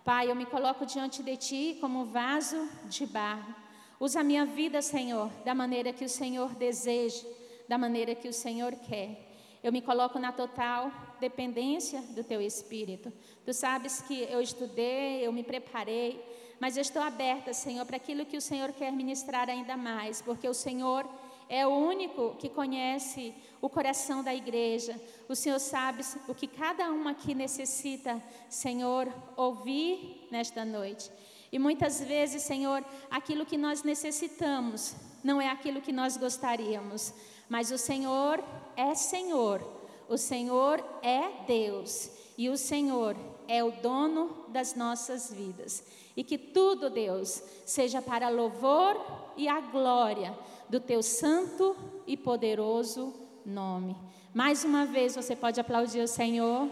Pai, 0.05 0.29
eu 0.29 0.35
me 0.35 0.47
coloco 0.47 0.85
diante 0.85 1.23
de 1.23 1.37
ti 1.37 1.79
como 1.81 2.07
vaso 2.07 2.69
de 2.87 3.07
barro. 3.07 3.55
Usa 3.99 4.21
a 4.21 4.25
minha 4.25 4.45
vida, 4.45 4.83
Senhor, 4.83 5.31
da 5.45 5.55
maneira 5.55 5.93
que 5.93 6.05
o 6.05 6.09
Senhor 6.09 6.55
deseja, 6.55 7.25
da 7.69 7.79
maneira 7.79 8.15
que 8.15 8.29
o 8.29 8.33
Senhor 8.33 8.73
quer. 8.73 9.25
Eu 9.67 9.73
me 9.73 9.83
coloco 9.83 10.17
na 10.17 10.31
total 10.31 10.93
dependência 11.19 12.01
do 12.01 12.23
teu 12.23 12.41
espírito. 12.41 13.13
Tu 13.45 13.53
sabes 13.53 14.01
que 14.01 14.23
eu 14.31 14.41
estudei, 14.41 15.27
eu 15.27 15.33
me 15.33 15.43
preparei, 15.43 16.25
mas 16.61 16.77
eu 16.77 16.83
estou 16.83 17.03
aberta, 17.03 17.53
Senhor, 17.53 17.85
para 17.85 17.97
aquilo 17.97 18.25
que 18.25 18.37
o 18.37 18.41
Senhor 18.41 18.73
quer 18.73 18.93
ministrar 18.93 19.51
ainda 19.51 19.77
mais, 19.77 20.23
porque 20.23 20.49
o 20.49 20.55
Senhor 20.55 21.05
é 21.49 21.67
o 21.67 21.71
único 21.71 22.37
que 22.37 22.49
conhece 22.49 23.35
o 23.61 23.69
coração 23.69 24.23
da 24.23 24.33
igreja. 24.33 24.95
O 25.29 25.35
Senhor 25.35 25.59
sabe 25.59 26.05
o 26.29 26.35
que 26.35 26.47
cada 26.47 26.89
um 26.93 27.09
aqui 27.09 27.35
necessita, 27.35 28.23
Senhor, 28.49 29.13
ouvir 29.37 30.29
nesta 30.31 30.65
noite. 30.65 31.11
E 31.51 31.59
muitas 31.59 32.01
vezes, 32.01 32.45
Senhor, 32.45 32.85
aquilo 33.11 33.45
que 33.45 33.59
nós 33.59 33.83
necessitamos 33.83 34.95
não 35.25 35.41
é 35.41 35.49
aquilo 35.49 35.81
que 35.81 35.91
nós 35.93 36.17
gostaríamos, 36.17 37.13
mas 37.49 37.73
o 37.73 37.79
Senhor 37.79 38.41
é 38.76 38.95
Senhor, 38.95 39.66
o 40.09 40.16
Senhor 40.16 40.85
é 41.02 41.45
Deus. 41.47 42.11
e 42.38 42.50
o 42.50 42.56
Senhor 42.56 43.16
é 43.49 43.64
o 43.64 43.71
dono 43.71 44.45
das 44.49 44.75
nossas 44.75 45.33
vidas. 45.33 45.83
E 46.14 46.23
que 46.23 46.37
tudo, 46.37 46.90
Deus, 46.90 47.42
seja 47.64 48.02
para 48.02 48.28
louvor 48.28 49.00
e 49.37 49.49
a 49.49 49.61
glória 49.61 50.37
do 50.68 50.78
teu 50.78 51.02
santo 51.02 51.75
e 52.06 52.16
poderoso 52.16 53.14
nome. 53.45 53.97
Mais 54.35 54.64
uma 54.64 54.85
vez 54.85 55.14
você 55.14 55.35
pode 55.35 55.59
aplaudir 55.61 56.00
o 56.00 56.09
Senhor. 56.09 56.68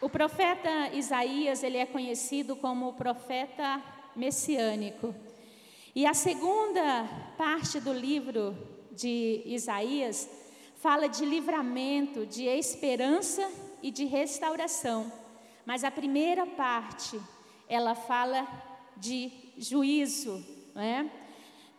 O 0.00 0.08
profeta 0.08 0.90
Isaías, 0.92 1.62
ele 1.62 1.78
é 1.78 1.86
conhecido 1.86 2.56
como 2.56 2.88
o 2.88 2.92
profeta 2.94 3.82
messiânico. 4.14 5.14
E 5.96 6.04
a 6.06 6.12
segunda 6.12 7.08
parte 7.38 7.78
do 7.78 7.92
livro 7.92 8.58
de 8.90 9.42
Isaías 9.46 10.28
fala 10.74 11.08
de 11.08 11.24
livramento, 11.24 12.26
de 12.26 12.46
esperança 12.46 13.48
e 13.80 13.92
de 13.92 14.04
restauração. 14.04 15.12
Mas 15.64 15.84
a 15.84 15.92
primeira 15.92 16.46
parte, 16.46 17.20
ela 17.68 17.94
fala 17.94 18.44
de 18.96 19.30
juízo, 19.56 20.44
né? 20.74 21.08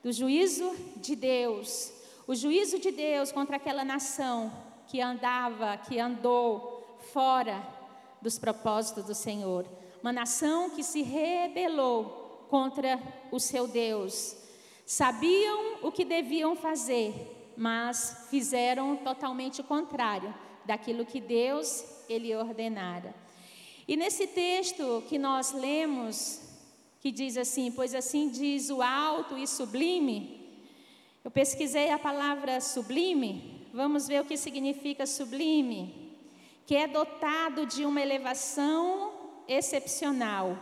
do 0.02 0.14
juízo 0.14 0.74
de 0.96 1.14
Deus. 1.14 1.92
O 2.26 2.34
juízo 2.34 2.80
de 2.80 2.92
Deus 2.92 3.34
contra 3.34 3.58
aquela 3.58 3.84
nação 3.84 4.50
que 4.88 5.02
andava, 5.02 5.76
que 5.76 6.00
andou 6.00 6.98
fora 7.12 7.68
dos 8.22 8.40
propósitos 8.40 9.04
do 9.04 9.14
Senhor. 9.14 9.68
Uma 10.02 10.14
nação 10.14 10.70
que 10.70 10.84
se 10.84 11.02
rebelou 11.02 12.25
contra 12.50 13.02
o 13.32 13.40
seu 13.40 13.68
Deus. 13.68 14.36
Sabiam 14.86 15.80
o 15.84 15.92
que 15.92 16.06
deviam 16.06 16.56
fazer, 16.56 17.54
mas 17.58 18.28
fizeram 18.30 18.98
totalmente 18.98 19.62
o 19.62 19.64
contrário 19.64 20.34
daquilo 20.66 21.06
que 21.06 21.20
Deus 21.20 21.84
ele 22.08 22.36
ordenara. 22.36 23.14
E 23.88 23.96
nesse 23.96 24.28
texto 24.28 25.04
que 25.08 25.18
nós 25.18 25.52
lemos, 25.52 26.42
que 27.00 27.12
diz 27.12 27.38
assim: 27.38 27.72
Pois 27.72 27.94
assim 27.94 28.30
diz 28.30 28.70
o 28.70 28.82
alto 28.82 29.38
e 29.38 29.48
sublime. 29.48 30.44
Eu 31.24 31.32
pesquisei 31.32 31.90
a 31.90 31.98
palavra 31.98 32.62
sublime, 32.62 33.68
vamos 33.74 34.08
ver 34.08 34.22
o 34.22 34.26
que 34.26 34.38
significa 34.38 35.08
sublime 35.08 36.06
que 36.66 36.76
é 36.76 36.88
dotado 36.88 37.66
de 37.66 37.86
uma 37.86 38.02
elevação 38.02 39.12
excepcional, 39.48 40.58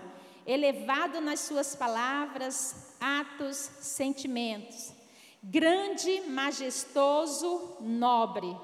elevado 0.46 1.22
nas 1.22 1.42
suas 1.42 1.76
palavras, 1.76 2.96
atos, 3.00 3.58
sentimentos, 3.80 4.94
grande, 5.42 6.22
majestoso, 6.30 7.78
nobre, 7.80 8.56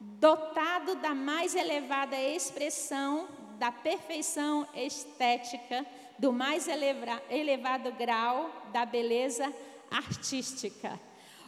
dotado 0.00 0.96
da 0.96 1.14
mais 1.14 1.54
elevada 1.54 2.16
expressão 2.16 3.28
da 3.58 3.70
perfeição 3.70 4.66
estética, 4.74 5.86
do 6.18 6.32
mais 6.32 6.68
eleva 6.68 7.22
elevado 7.30 7.92
grau 7.92 8.50
da 8.72 8.84
beleza 8.84 9.52
artística. 9.90 11.00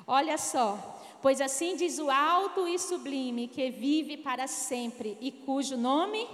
Olha 0.06 0.38
só, 0.38 0.96
Pois 1.26 1.40
assim 1.40 1.74
diz 1.74 1.98
o 1.98 2.08
alto 2.08 2.68
e 2.68 2.78
sublime, 2.78 3.48
que 3.48 3.68
vive 3.68 4.16
para 4.16 4.46
sempre 4.46 5.18
e 5.20 5.32
cujo 5.32 5.76
nome 5.76 6.24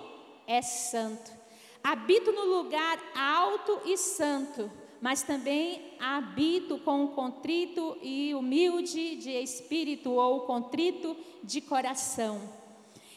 é 0.47 0.61
santo. 0.61 1.42
Habito 1.83 2.31
no 2.33 2.45
lugar 2.45 2.99
alto 3.15 3.81
e 3.85 3.97
santo, 3.97 4.71
mas 5.01 5.23
também 5.23 5.97
habito 5.99 6.79
com 6.79 7.05
o 7.05 7.09
contrito 7.09 7.99
e 8.01 8.33
humilde 8.35 9.17
de 9.17 9.31
espírito 9.31 10.13
ou 10.13 10.43
contrito 10.43 11.17
de 11.43 11.61
coração. 11.61 12.41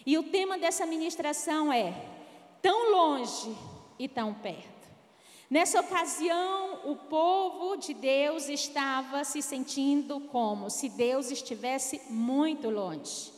E 0.05 0.17
o 0.17 0.23
tema 0.23 0.57
dessa 0.57 0.85
ministração 0.85 1.71
é: 1.71 1.93
tão 2.61 2.91
longe 2.91 3.55
e 3.99 4.07
tão 4.07 4.33
perto. 4.33 4.75
Nessa 5.47 5.79
ocasião, 5.79 6.89
o 6.89 6.95
povo 6.95 7.75
de 7.75 7.93
Deus 7.93 8.49
estava 8.49 9.23
se 9.23 9.43
sentindo 9.43 10.19
como 10.31 10.71
se 10.71 10.89
Deus 10.89 11.29
estivesse 11.29 12.01
muito 12.09 12.67
longe. 12.69 13.34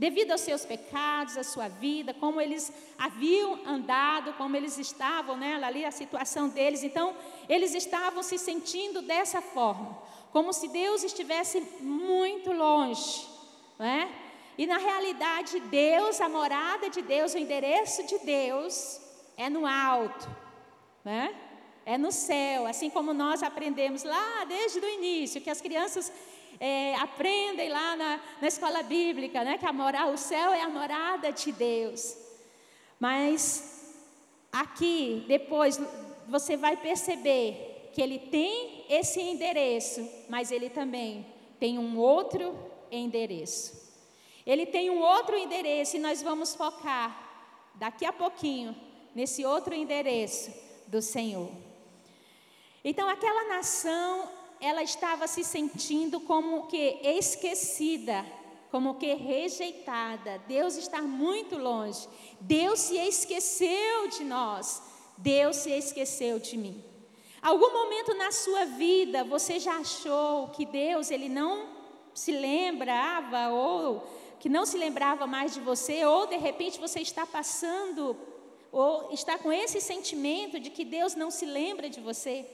Devido 0.00 0.30
aos 0.32 0.40
seus 0.40 0.64
pecados, 0.64 1.36
à 1.36 1.42
sua 1.42 1.68
vida, 1.68 2.14
como 2.14 2.40
eles 2.40 2.72
haviam 2.98 3.60
andado, 3.66 4.32
como 4.32 4.56
eles 4.56 4.78
estavam, 4.78 5.36
né, 5.36 5.62
ali 5.62 5.84
a 5.84 5.90
situação 5.90 6.48
deles. 6.48 6.82
Então, 6.82 7.14
eles 7.46 7.74
estavam 7.74 8.22
se 8.22 8.38
sentindo 8.38 9.02
dessa 9.02 9.42
forma, 9.42 9.98
como 10.32 10.54
se 10.54 10.68
Deus 10.68 11.04
estivesse 11.04 11.60
muito 11.82 12.50
longe, 12.50 13.28
né? 13.78 14.10
E 14.56 14.66
na 14.66 14.78
realidade, 14.78 15.60
Deus, 15.60 16.18
a 16.18 16.30
morada 16.30 16.88
de 16.88 17.02
Deus, 17.02 17.34
o 17.34 17.38
endereço 17.38 18.02
de 18.06 18.20
Deus 18.20 18.98
é 19.36 19.50
no 19.50 19.66
alto, 19.66 20.26
né? 21.04 21.36
é 21.84 21.98
no 21.98 22.12
céu, 22.12 22.66
assim 22.66 22.88
como 22.88 23.12
nós 23.12 23.42
aprendemos 23.42 24.04
lá 24.04 24.44
desde 24.44 24.78
o 24.78 24.88
início, 24.88 25.40
que 25.40 25.50
as 25.50 25.60
crianças 25.60 26.12
é, 26.60 26.94
aprendem 26.96 27.70
lá 27.70 27.96
na, 27.96 28.20
na, 28.40 28.46
escola 28.46 28.82
bíblica, 28.82 29.42
né, 29.42 29.56
que 29.56 29.64
a 29.64 29.72
mora, 29.72 30.06
o 30.08 30.18
céu 30.18 30.52
é 30.52 30.60
a 30.60 30.68
morada 30.68 31.32
de 31.32 31.50
Deus. 31.50 32.16
Mas 32.98 33.96
aqui, 34.52 35.24
depois, 35.26 35.80
você 36.28 36.58
vai 36.58 36.76
perceber 36.76 37.90
que 37.94 38.02
ele 38.02 38.18
tem 38.18 38.84
esse 38.90 39.20
endereço, 39.20 40.06
mas 40.28 40.52
ele 40.52 40.68
também 40.68 41.26
tem 41.58 41.78
um 41.78 41.98
outro 41.98 42.54
endereço. 42.90 43.80
Ele 44.46 44.66
tem 44.66 44.90
um 44.90 45.00
outro 45.00 45.36
endereço 45.36 45.96
e 45.96 46.00
nós 46.00 46.22
vamos 46.22 46.54
focar 46.54 47.28
daqui 47.74 48.04
a 48.04 48.12
pouquinho 48.12 48.76
nesse 49.14 49.44
outro 49.44 49.74
endereço 49.74 50.52
do 50.86 51.00
Senhor. 51.00 51.50
Então 52.84 53.08
aquela 53.08 53.48
nação, 53.48 54.28
ela 54.60 54.82
estava 54.82 55.26
se 55.26 55.42
sentindo 55.42 56.20
como 56.20 56.66
que 56.66 56.98
esquecida, 57.02 58.24
como 58.70 58.96
que 58.96 59.14
rejeitada. 59.14 60.38
Deus 60.46 60.76
está 60.76 61.00
muito 61.02 61.56
longe. 61.56 62.06
Deus 62.40 62.78
se 62.80 62.96
esqueceu 62.96 64.08
de 64.08 64.24
nós. 64.24 64.82
Deus 65.16 65.56
se 65.56 65.70
esqueceu 65.70 66.38
de 66.38 66.56
mim. 66.56 66.84
Algum 67.42 67.72
momento 67.72 68.14
na 68.14 68.30
sua 68.30 68.66
vida 68.66 69.24
você 69.24 69.58
já 69.58 69.78
achou 69.78 70.48
que 70.48 70.66
Deus 70.66 71.10
ele 71.10 71.28
não 71.28 71.68
se 72.12 72.32
lembrava 72.32 73.48
ou 73.48 74.06
que 74.38 74.48
não 74.48 74.66
se 74.66 74.76
lembrava 74.76 75.26
mais 75.26 75.54
de 75.54 75.60
você 75.60 76.04
ou 76.04 76.26
de 76.26 76.36
repente 76.36 76.78
você 76.78 77.00
está 77.00 77.26
passando 77.26 78.16
ou 78.70 79.10
está 79.12 79.38
com 79.38 79.52
esse 79.52 79.80
sentimento 79.80 80.60
de 80.60 80.70
que 80.70 80.84
Deus 80.84 81.14
não 81.14 81.30
se 81.30 81.46
lembra 81.46 81.88
de 81.88 82.00
você? 82.00 82.46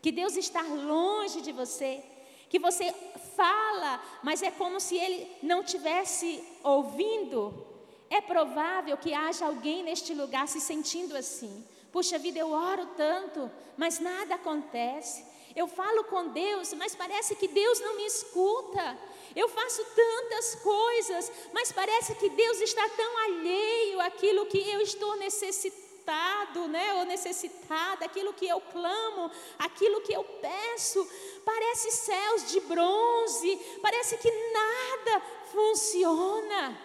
Que 0.00 0.12
Deus 0.12 0.36
está 0.36 0.62
longe 0.62 1.40
de 1.40 1.52
você, 1.52 2.02
que 2.48 2.58
você 2.58 2.94
fala, 3.36 4.02
mas 4.22 4.42
é 4.42 4.50
como 4.50 4.80
se 4.80 4.96
Ele 4.96 5.30
não 5.42 5.62
tivesse 5.62 6.42
ouvindo. 6.62 7.66
É 8.10 8.20
provável 8.20 8.96
que 8.96 9.12
haja 9.12 9.46
alguém 9.46 9.82
neste 9.82 10.14
lugar 10.14 10.48
se 10.48 10.60
sentindo 10.60 11.16
assim. 11.16 11.64
Puxa 11.92 12.18
vida, 12.18 12.38
eu 12.38 12.50
oro 12.50 12.86
tanto, 12.96 13.50
mas 13.76 13.98
nada 13.98 14.36
acontece. 14.36 15.24
Eu 15.54 15.66
falo 15.66 16.04
com 16.04 16.28
Deus, 16.28 16.72
mas 16.74 16.94
parece 16.94 17.34
que 17.34 17.48
Deus 17.48 17.80
não 17.80 17.96
me 17.96 18.06
escuta. 18.06 18.98
Eu 19.34 19.48
faço 19.48 19.84
tantas 19.94 20.54
coisas, 20.56 21.32
mas 21.52 21.72
parece 21.72 22.14
que 22.14 22.30
Deus 22.30 22.60
está 22.60 22.88
tão 22.90 23.18
alheio 23.18 24.00
àquilo 24.00 24.46
que 24.46 24.58
eu 24.70 24.80
estou 24.80 25.16
necessitando 25.16 25.87
necessitado, 26.08 26.68
né, 26.68 26.94
ou 26.94 27.04
necessitada, 27.04 28.04
aquilo 28.04 28.32
que 28.32 28.46
eu 28.46 28.60
clamo, 28.60 29.30
aquilo 29.58 30.00
que 30.00 30.12
eu 30.12 30.24
peço, 30.24 31.06
parece 31.44 31.90
céus 31.90 32.50
de 32.50 32.60
bronze, 32.60 33.56
parece 33.82 34.16
que 34.16 34.30
nada 34.52 35.20
funciona. 35.52 36.78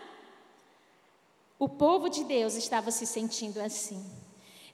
O 1.58 1.70
povo 1.70 2.10
de 2.10 2.24
Deus 2.26 2.56
estava 2.56 2.92
se 2.92 3.06
sentindo 3.06 3.60
assim. 3.62 4.04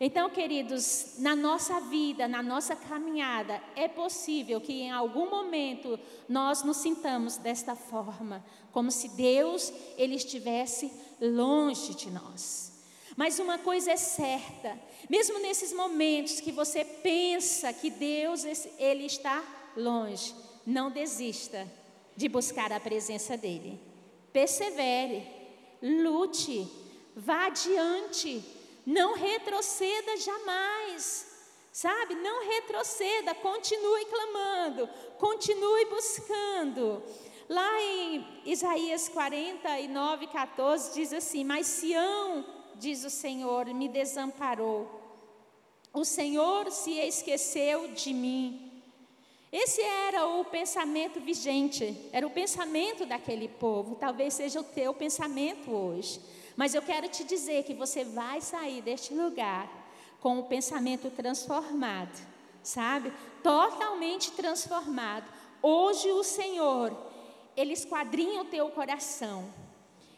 Então, 0.01 0.29
queridos, 0.29 1.15
na 1.17 1.35
nossa 1.35 1.81
vida, 1.81 2.25
na 2.25 2.41
nossa 2.41 2.73
caminhada, 2.73 3.61
é 3.75 3.87
possível 3.87 4.61
que 4.61 4.71
em 4.71 4.91
algum 4.91 5.29
momento 5.29 5.99
nós 6.27 6.63
nos 6.63 6.77
sintamos 6.77 7.35
desta 7.35 7.75
forma, 7.75 8.43
como 8.71 8.91
se 8.91 9.09
Deus 9.09 9.73
ele 9.97 10.15
estivesse 10.15 10.91
longe 11.19 11.93
de 11.95 12.09
nós. 12.09 12.68
Mas 13.19 13.37
uma 13.37 13.57
coisa 13.57 13.91
é 13.91 13.97
certa, 13.97 14.79
mesmo 15.09 15.39
nesses 15.39 15.73
momentos 15.73 16.39
que 16.39 16.53
você 16.53 16.85
pensa 16.85 17.73
que 17.73 17.89
Deus 17.89 18.45
ele 18.77 19.05
está 19.07 19.43
longe, 19.75 20.33
não 20.65 20.89
desista 20.89 21.69
de 22.15 22.29
buscar 22.29 22.71
a 22.71 22.79
presença 22.79 23.35
dele. 23.35 23.77
Persevere, 24.31 25.27
lute, 25.83 26.65
vá 27.13 27.47
adiante, 27.47 28.41
não 28.85 29.15
retroceda 29.15 30.15
jamais. 30.15 31.27
Sabe? 31.73 32.15
Não 32.15 32.47
retroceda, 32.47 33.35
continue 33.35 34.05
clamando, 34.05 34.87
continue 35.17 35.83
buscando. 35.87 37.03
Lá 37.49 37.81
em 37.81 38.43
Isaías 38.45 39.09
49, 39.09 40.27
14 40.27 40.93
diz 40.93 41.11
assim: 41.11 41.43
Mas 41.43 41.67
Sião, 41.67 42.58
diz 42.79 43.03
o 43.03 43.09
Senhor, 43.09 43.65
me 43.67 43.87
desamparou. 43.89 44.89
O 45.93 46.05
Senhor 46.05 46.71
se 46.71 46.93
esqueceu 46.93 47.89
de 47.89 48.13
mim. 48.13 48.81
Esse 49.51 49.81
era 49.81 50.27
o 50.27 50.45
pensamento 50.45 51.19
vigente, 51.19 52.09
era 52.11 52.25
o 52.25 52.29
pensamento 52.29 53.05
daquele 53.05 53.47
povo. 53.47 53.95
Talvez 53.95 54.35
seja 54.35 54.59
o 54.59 54.63
teu 54.63 54.93
pensamento 54.93 55.71
hoje. 55.71 56.21
Mas 56.55 56.73
eu 56.73 56.81
quero 56.81 57.09
te 57.09 57.23
dizer 57.23 57.63
que 57.63 57.73
você 57.73 58.03
vai 58.03 58.41
sair 58.41 58.81
deste 58.81 59.13
lugar 59.13 59.69
com 60.19 60.39
o 60.39 60.43
pensamento 60.43 61.09
transformado, 61.09 62.15
sabe? 62.61 63.11
Totalmente 63.41 64.31
transformado. 64.31 65.25
Hoje 65.61 66.11
o 66.11 66.23
Senhor, 66.23 66.95
Ele 67.57 67.73
esquadrinha 67.73 68.41
o 68.41 68.45
teu 68.45 68.69
coração. 68.69 69.51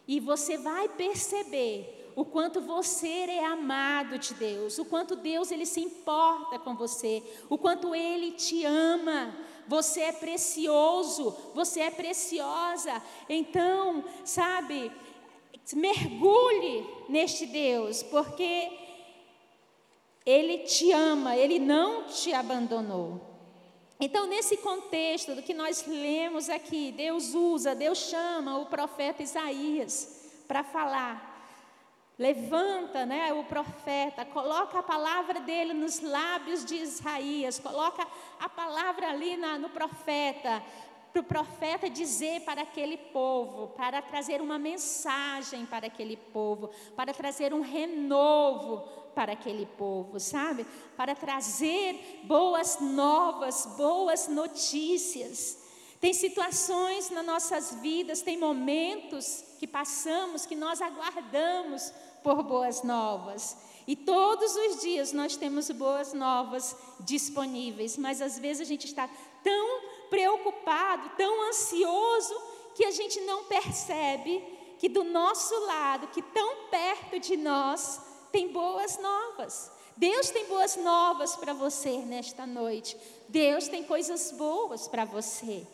E 0.07 0.19
você 0.19 0.57
vai 0.57 0.89
perceber 0.89 2.00
o 2.15 2.25
quanto 2.25 2.61
você 2.61 3.07
é 3.07 3.45
amado 3.45 4.17
de 4.17 4.33
Deus, 4.33 4.77
o 4.77 4.85
quanto 4.85 5.15
Deus 5.15 5.51
ele 5.51 5.65
se 5.65 5.79
importa 5.79 6.59
com 6.59 6.75
você, 6.75 7.23
o 7.49 7.57
quanto 7.57 7.95
ele 7.95 8.31
te 8.31 8.65
ama. 8.65 9.35
Você 9.67 10.01
é 10.01 10.11
precioso, 10.11 11.35
você 11.53 11.81
é 11.81 11.91
preciosa. 11.91 13.01
Então, 13.29 14.03
sabe, 14.25 14.91
mergulhe 15.73 16.85
neste 17.07 17.45
Deus, 17.45 18.03
porque 18.03 18.71
ele 20.25 20.59
te 20.59 20.91
ama, 20.91 21.37
ele 21.37 21.59
não 21.59 22.03
te 22.03 22.33
abandonou. 22.33 23.21
Então, 23.99 24.25
nesse 24.25 24.57
contexto 24.57 25.35
do 25.35 25.43
que 25.43 25.53
nós 25.53 25.85
lemos 25.85 26.49
aqui, 26.49 26.91
Deus 26.91 27.35
usa, 27.35 27.75
Deus 27.75 27.99
chama 27.99 28.57
o 28.57 28.65
profeta 28.65 29.21
Isaías 29.21 30.43
para 30.47 30.63
falar 30.63 31.30
levanta 32.21 33.03
né, 33.03 33.33
o 33.33 33.43
profeta, 33.43 34.23
coloca 34.23 34.77
a 34.77 34.83
palavra 34.83 35.39
dele 35.39 35.73
nos 35.73 35.99
lábios 36.01 36.63
de 36.63 36.75
Isaías, 36.75 37.57
coloca 37.57 38.07
a 38.39 38.47
palavra 38.47 39.09
ali 39.09 39.35
na, 39.35 39.57
no 39.57 39.69
profeta, 39.69 40.61
para 41.11 41.19
o 41.19 41.23
profeta 41.23 41.89
dizer 41.89 42.41
para 42.41 42.61
aquele 42.61 42.95
povo, 42.95 43.69
para 43.69 44.03
trazer 44.03 44.39
uma 44.39 44.59
mensagem 44.59 45.65
para 45.65 45.87
aquele 45.87 46.15
povo, 46.15 46.69
para 46.95 47.11
trazer 47.11 47.55
um 47.55 47.61
renovo 47.61 48.87
para 49.15 49.33
aquele 49.33 49.65
povo, 49.65 50.19
sabe? 50.19 50.63
Para 50.95 51.15
trazer 51.15 52.21
boas 52.25 52.79
novas, 52.79 53.65
boas 53.75 54.27
notícias. 54.27 55.59
Tem 55.99 56.13
situações 56.13 57.09
nas 57.09 57.25
nossas 57.25 57.73
vidas, 57.81 58.21
tem 58.21 58.37
momentos 58.37 59.43
que 59.59 59.67
passamos 59.67 60.45
que 60.45 60.55
nós 60.55 60.81
aguardamos 60.81 61.91
por 62.23 62.43
boas 62.43 62.83
novas. 62.83 63.57
E 63.87 63.95
todos 63.95 64.55
os 64.55 64.81
dias 64.81 65.11
nós 65.11 65.35
temos 65.35 65.69
boas 65.71 66.13
novas 66.13 66.75
disponíveis, 66.99 67.97
mas 67.97 68.21
às 68.21 68.37
vezes 68.37 68.61
a 68.61 68.69
gente 68.69 68.85
está 68.85 69.09
tão 69.43 69.81
preocupado, 70.09 71.09
tão 71.17 71.49
ansioso, 71.49 72.33
que 72.75 72.85
a 72.85 72.91
gente 72.91 73.19
não 73.21 73.45
percebe 73.45 74.43
que 74.79 74.87
do 74.87 75.03
nosso 75.03 75.53
lado, 75.65 76.07
que 76.07 76.21
tão 76.21 76.67
perto 76.69 77.19
de 77.19 77.37
nós, 77.37 77.99
tem 78.31 78.51
boas 78.51 78.97
novas. 78.97 79.71
Deus 79.95 80.29
tem 80.29 80.45
boas 80.45 80.75
novas 80.77 81.35
para 81.35 81.53
você 81.53 81.97
nesta 81.97 82.47
noite. 82.47 82.97
Deus 83.27 83.67
tem 83.67 83.83
coisas 83.83 84.31
boas 84.31 84.87
para 84.87 85.05
você. 85.05 85.67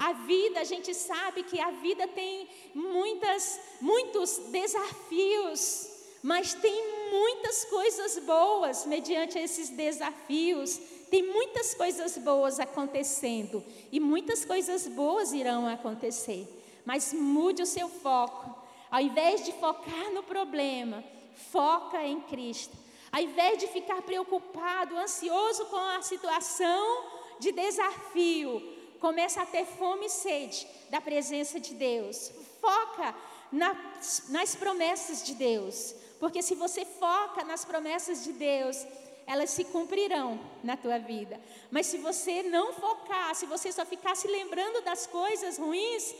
A 0.00 0.12
vida, 0.14 0.60
a 0.60 0.64
gente 0.64 0.94
sabe 0.94 1.42
que 1.42 1.60
a 1.60 1.72
vida 1.72 2.08
tem 2.08 2.48
muitas, 2.74 3.60
muitos 3.82 4.38
desafios, 4.50 5.90
mas 6.22 6.54
tem 6.54 7.10
muitas 7.10 7.66
coisas 7.66 8.18
boas 8.20 8.86
mediante 8.86 9.38
esses 9.38 9.68
desafios. 9.68 10.80
Tem 11.10 11.22
muitas 11.22 11.74
coisas 11.74 12.16
boas 12.16 12.58
acontecendo 12.58 13.62
e 13.92 14.00
muitas 14.00 14.42
coisas 14.42 14.88
boas 14.88 15.34
irão 15.34 15.68
acontecer. 15.68 16.48
Mas 16.82 17.12
mude 17.12 17.60
o 17.62 17.66
seu 17.66 17.90
foco. 17.90 18.58
Ao 18.90 19.02
invés 19.02 19.44
de 19.44 19.52
focar 19.52 20.10
no 20.14 20.22
problema, 20.22 21.04
foca 21.52 22.02
em 22.02 22.22
Cristo. 22.22 22.74
Ao 23.12 23.20
invés 23.20 23.58
de 23.58 23.66
ficar 23.66 24.00
preocupado, 24.00 24.96
ansioso 24.96 25.66
com 25.66 25.76
a 25.76 26.00
situação 26.00 27.04
de 27.38 27.52
desafio, 27.52 28.79
começa 29.00 29.42
a 29.42 29.46
ter 29.46 29.64
fome 29.64 30.06
e 30.06 30.10
sede 30.10 30.66
da 30.90 31.00
presença 31.00 31.58
de 31.58 31.74
Deus. 31.74 32.30
Foca 32.60 33.14
nas, 33.50 34.28
nas 34.28 34.54
promessas 34.54 35.24
de 35.24 35.34
Deus, 35.34 35.94
porque 36.20 36.42
se 36.42 36.54
você 36.54 36.84
foca 36.84 37.42
nas 37.44 37.64
promessas 37.64 38.22
de 38.22 38.32
Deus, 38.32 38.86
elas 39.26 39.50
se 39.50 39.64
cumprirão 39.64 40.38
na 40.62 40.76
tua 40.76 40.98
vida. 40.98 41.40
Mas 41.70 41.86
se 41.86 41.98
você 41.98 42.42
não 42.42 42.72
focar, 42.72 43.34
se 43.34 43.46
você 43.46 43.72
só 43.72 43.86
ficar 43.86 44.14
se 44.16 44.28
lembrando 44.28 44.82
das 44.82 45.06
coisas 45.06 45.56
ruins, 45.56 46.14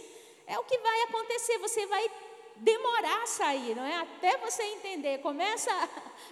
é 0.47 0.59
o 0.59 0.64
que 0.64 0.79
vai 0.79 1.03
acontecer, 1.03 1.59
você 1.59 1.87
vai 1.87 2.11
demorar 2.57 3.23
a 3.23 3.27
sair, 3.27 3.75
não 3.75 3.85
é? 3.85 3.97
Até 3.97 4.37
você 4.38 4.62
entender, 4.62 5.19
começa 5.19 5.71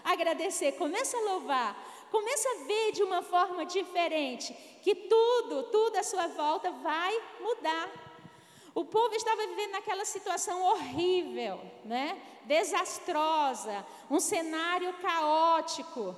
a 0.04 0.12
agradecer, 0.12 0.72
começa 0.72 1.16
a 1.16 1.20
louvar, 1.20 1.97
Começa 2.10 2.48
a 2.48 2.64
ver 2.64 2.92
de 2.92 3.02
uma 3.02 3.22
forma 3.22 3.64
diferente 3.66 4.52
que 4.82 4.94
tudo, 4.94 5.64
tudo 5.64 5.96
à 5.96 6.02
sua 6.02 6.26
volta 6.28 6.70
vai 6.70 7.20
mudar. 7.40 7.90
O 8.74 8.84
povo 8.84 9.14
estava 9.14 9.46
vivendo 9.46 9.72
naquela 9.72 10.04
situação 10.04 10.62
horrível, 10.62 11.60
né? 11.84 12.20
desastrosa, 12.44 13.84
um 14.10 14.18
cenário 14.18 14.92
caótico, 14.94 16.16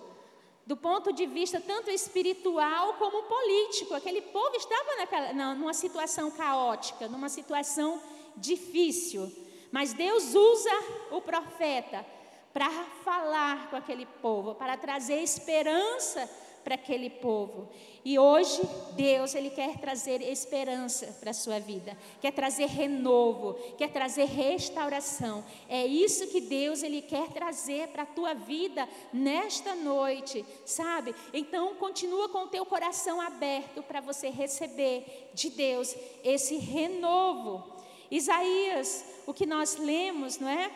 do 0.65 0.77
ponto 0.77 1.13
de 1.13 1.27
vista 1.27 1.61
tanto 1.61 1.91
espiritual 1.91 2.95
como 2.95 3.25
político. 3.25 3.95
Aquele 3.95 4.23
povo 4.23 4.55
estava 4.55 4.97
naquela, 4.97 5.55
numa 5.55 5.75
situação 5.75 6.31
caótica, 6.31 7.09
numa 7.09 7.29
situação 7.29 8.01
difícil. 8.37 9.33
Mas 9.73 9.93
Deus 9.93 10.35
usa 10.35 10.71
o 11.11 11.21
profeta 11.21 12.07
para 12.53 12.69
falar 13.05 13.71
com 13.71 13.77
aquele 13.77 14.07
povo, 14.07 14.55
para 14.55 14.77
trazer 14.77 15.23
esperança 15.23 16.29
para 16.65 16.75
aquele 16.75 17.11
povo. 17.11 17.69
E 18.05 18.19
hoje 18.19 18.61
Deus 18.93 19.35
ele 19.35 19.51
quer 19.51 19.79
trazer 19.79 20.23
esperança 20.23 21.07
para 21.21 21.31
a 21.31 21.35
sua 21.35 21.59
vida, 21.59 21.97
quer 22.21 22.33
trazer 22.33 22.67
renovo, 22.67 23.55
quer 23.77 23.91
trazer 23.91 24.25
restauração. 24.25 25.45
É 25.69 25.87
isso 25.87 26.29
que 26.29 26.41
Deus 26.41 26.83
ele 26.83 27.03
quer 27.03 27.29
trazer 27.29 27.89
para 27.89 28.03
a 28.03 28.07
tua 28.07 28.35
vida 28.35 28.89
nesta 29.13 29.75
noite, 29.75 30.45
sabe? 30.65 31.15
Então 31.33 31.75
continua 31.75 32.29
com 32.29 32.45
o 32.45 32.49
teu 32.49 32.65
coração 32.65 33.21
aberto 33.21 33.83
para 33.83 34.01
você 34.01 34.29
receber 34.29 35.31
de 35.35 35.51
Deus 35.51 35.95
esse 36.25 36.57
renovo. 36.57 37.81
Isaías, 38.11 39.05
o 39.27 39.33
que 39.33 39.47
nós 39.47 39.77
lemos, 39.77 40.39
não 40.39 40.49
é? 40.49 40.71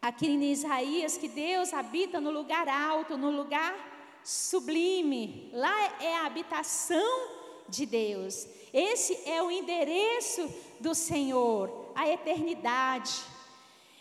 Aqui 0.00 0.26
em 0.26 0.52
Isaías 0.52 1.16
que 1.16 1.28
Deus 1.28 1.72
habita 1.72 2.20
no 2.20 2.30
lugar 2.30 2.68
alto, 2.68 3.16
no 3.16 3.30
lugar 3.30 3.74
sublime. 4.22 5.50
Lá 5.52 6.02
é 6.02 6.16
a 6.16 6.26
habitação 6.26 7.28
de 7.68 7.84
Deus. 7.84 8.46
Esse 8.72 9.28
é 9.28 9.42
o 9.42 9.50
endereço 9.50 10.52
do 10.80 10.94
Senhor, 10.94 11.92
a 11.94 12.08
eternidade. 12.08 13.12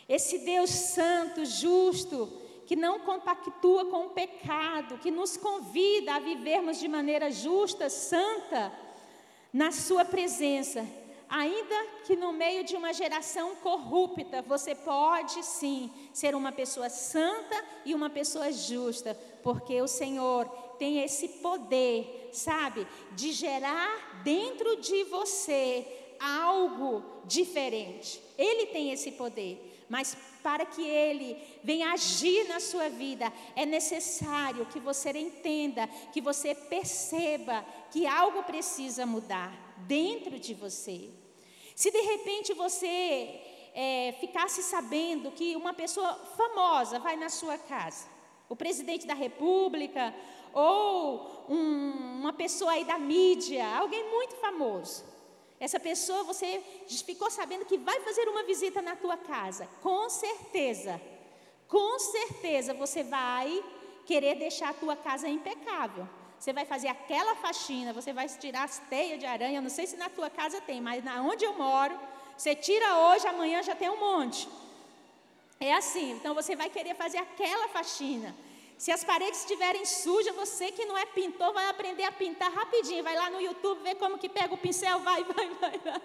Esse 0.08 0.40
Deus 0.40 0.70
santo, 0.70 1.46
justo, 1.46 2.42
que 2.66 2.76
não 2.76 3.00
compactua 3.00 3.86
com 3.86 4.08
o 4.08 4.10
pecado, 4.10 5.00
que 5.00 5.10
nos 5.10 5.36
convida 5.38 6.16
a 6.16 6.20
vivermos 6.20 6.80
de 6.80 6.88
maneira 6.88 7.32
justa, 7.32 7.90
santa, 7.90 8.72
na 9.52 9.72
Sua 9.72 10.06
presença 10.06 10.86
ainda 11.30 11.76
que 12.06 12.16
no 12.16 12.32
meio 12.32 12.63
de 12.63 12.76
uma 12.76 12.94
geração 12.94 13.56
corrupta, 13.58 14.42
você 14.42 14.74
pode 14.74 15.44
sim 15.44 15.92
ser 16.13 16.36
uma 16.36 16.52
pessoa 16.52 16.90
santa 16.90 17.63
e 17.86 17.94
uma 17.94 18.10
pessoa 18.10 18.52
justa, 18.52 19.18
porque 19.44 19.82
o 19.82 19.88
Senhor 19.88 20.48
tem 20.78 21.04
esse 21.04 21.28
poder, 21.28 22.30
sabe, 22.32 22.88
de 23.13 23.32
gerar 23.32 24.22
dentro 24.24 24.78
de 24.78 25.04
você 25.06 25.86
algo 26.20 27.04
diferente. 27.26 28.22
Ele 28.38 28.68
tem 28.68 28.92
esse 28.92 29.12
poder, 29.12 29.66
mas 29.89 30.17
para 30.43 30.65
que 30.65 30.82
ele 30.86 31.38
venha 31.63 31.91
agir 31.91 32.47
na 32.47 32.60
sua 32.60 32.89
vida, 32.89 33.32
é 33.56 33.65
necessário 33.65 34.65
que 34.65 34.80
você 34.80 35.10
entenda, 35.12 35.88
que 36.12 36.21
você 36.21 36.54
perceba 36.54 37.65
que 37.91 38.06
algo 38.06 38.43
precisa 38.43 39.06
mudar 39.06 39.52
dentro 39.80 40.39
de 40.39 40.54
você. 40.54 41.10
Se 41.76 41.91
de 41.91 42.02
repente 42.02 42.54
você 42.54 43.41
é, 43.73 44.15
ficasse 44.19 44.63
sabendo 44.63 45.32
que 45.32 45.56
uma 45.56 45.73
pessoa 45.73 46.15
famosa 46.36 47.00
vai 47.00 47.15
na 47.15 47.30
sua 47.30 47.58
casa, 47.58 48.08
o 48.50 48.56
presidente 48.56 49.06
da 49.06 49.13
república, 49.13 50.13
ou 50.54 51.45
um, 51.50 52.19
uma 52.19 52.34
pessoa 52.34 52.71
aí 52.71 52.84
da 52.84 52.97
mídia, 52.97 53.67
alguém 53.78 54.10
muito 54.10 54.36
famoso, 54.38 55.04
Essa 55.60 55.80
pessoa, 55.80 56.24
você 56.24 56.62
ficou 57.06 57.32
sabendo 57.32 57.65
que 57.65 57.78
vai 57.78 58.00
fazer 58.02 58.28
uma 58.28 58.43
visita 58.43 58.82
na 58.82 58.96
tua 58.96 59.17
casa. 59.17 59.67
Com 59.82 60.10
certeza, 60.10 61.02
com 61.67 61.98
certeza 62.00 62.74
você 62.74 63.04
vai 63.04 63.63
querer 64.06 64.36
deixar 64.36 64.70
a 64.70 64.74
tua 64.74 64.96
casa 64.96 65.28
impecável. 65.28 66.08
Você 66.39 66.54
vai 66.54 66.65
fazer 66.65 66.88
aquela 66.88 67.36
faxina, 67.36 67.91
você 67.91 68.13
vai 68.13 68.28
tirar 68.30 68.63
as 68.63 68.78
teias 68.89 69.20
de 69.20 69.26
aranha. 69.26 69.60
Não 69.60 69.70
sei 69.70 69.88
se 69.88 69.98
na 69.98 70.10
tua 70.10 70.30
casa 70.30 70.62
tem, 70.62 70.80
mas 70.80 71.04
na 71.04 71.22
onde 71.22 71.43
eu 71.43 71.54
moro, 71.54 72.00
você 72.38 72.54
tira 72.54 73.00
hoje, 73.00 73.28
amanhã 73.28 73.63
já 73.63 73.76
tem 73.76 73.89
um 73.89 74.00
monte. 74.00 74.48
É 75.60 75.74
assim, 75.74 76.12
então 76.12 76.36
você 76.36 76.56
vai 76.56 76.70
querer 76.70 76.96
fazer 76.96 77.17
aquela 77.17 77.67
faxina. 77.70 78.36
Se 78.78 78.92
as 78.92 79.04
paredes 79.04 79.40
estiverem 79.40 79.84
sujas, 79.86 80.36
você 80.36 80.72
que 80.72 80.86
não 80.86 80.96
é 80.96 81.04
pintor 81.04 81.52
vai 81.52 81.68
aprender 81.68 82.04
a 82.04 82.12
pintar 82.12 82.52
rapidinho. 82.52 83.04
Vai 83.04 83.16
lá 83.16 83.28
no 83.28 83.42
YouTube 83.42 83.82
ver 83.82 83.96
como 83.96 84.20
que 84.20 84.30
pega 84.30 84.54
o 84.54 84.58
pincel, 84.58 85.00
vai, 85.00 85.24
vai, 85.24 85.50
vai, 85.56 85.80
vai. 85.80 86.02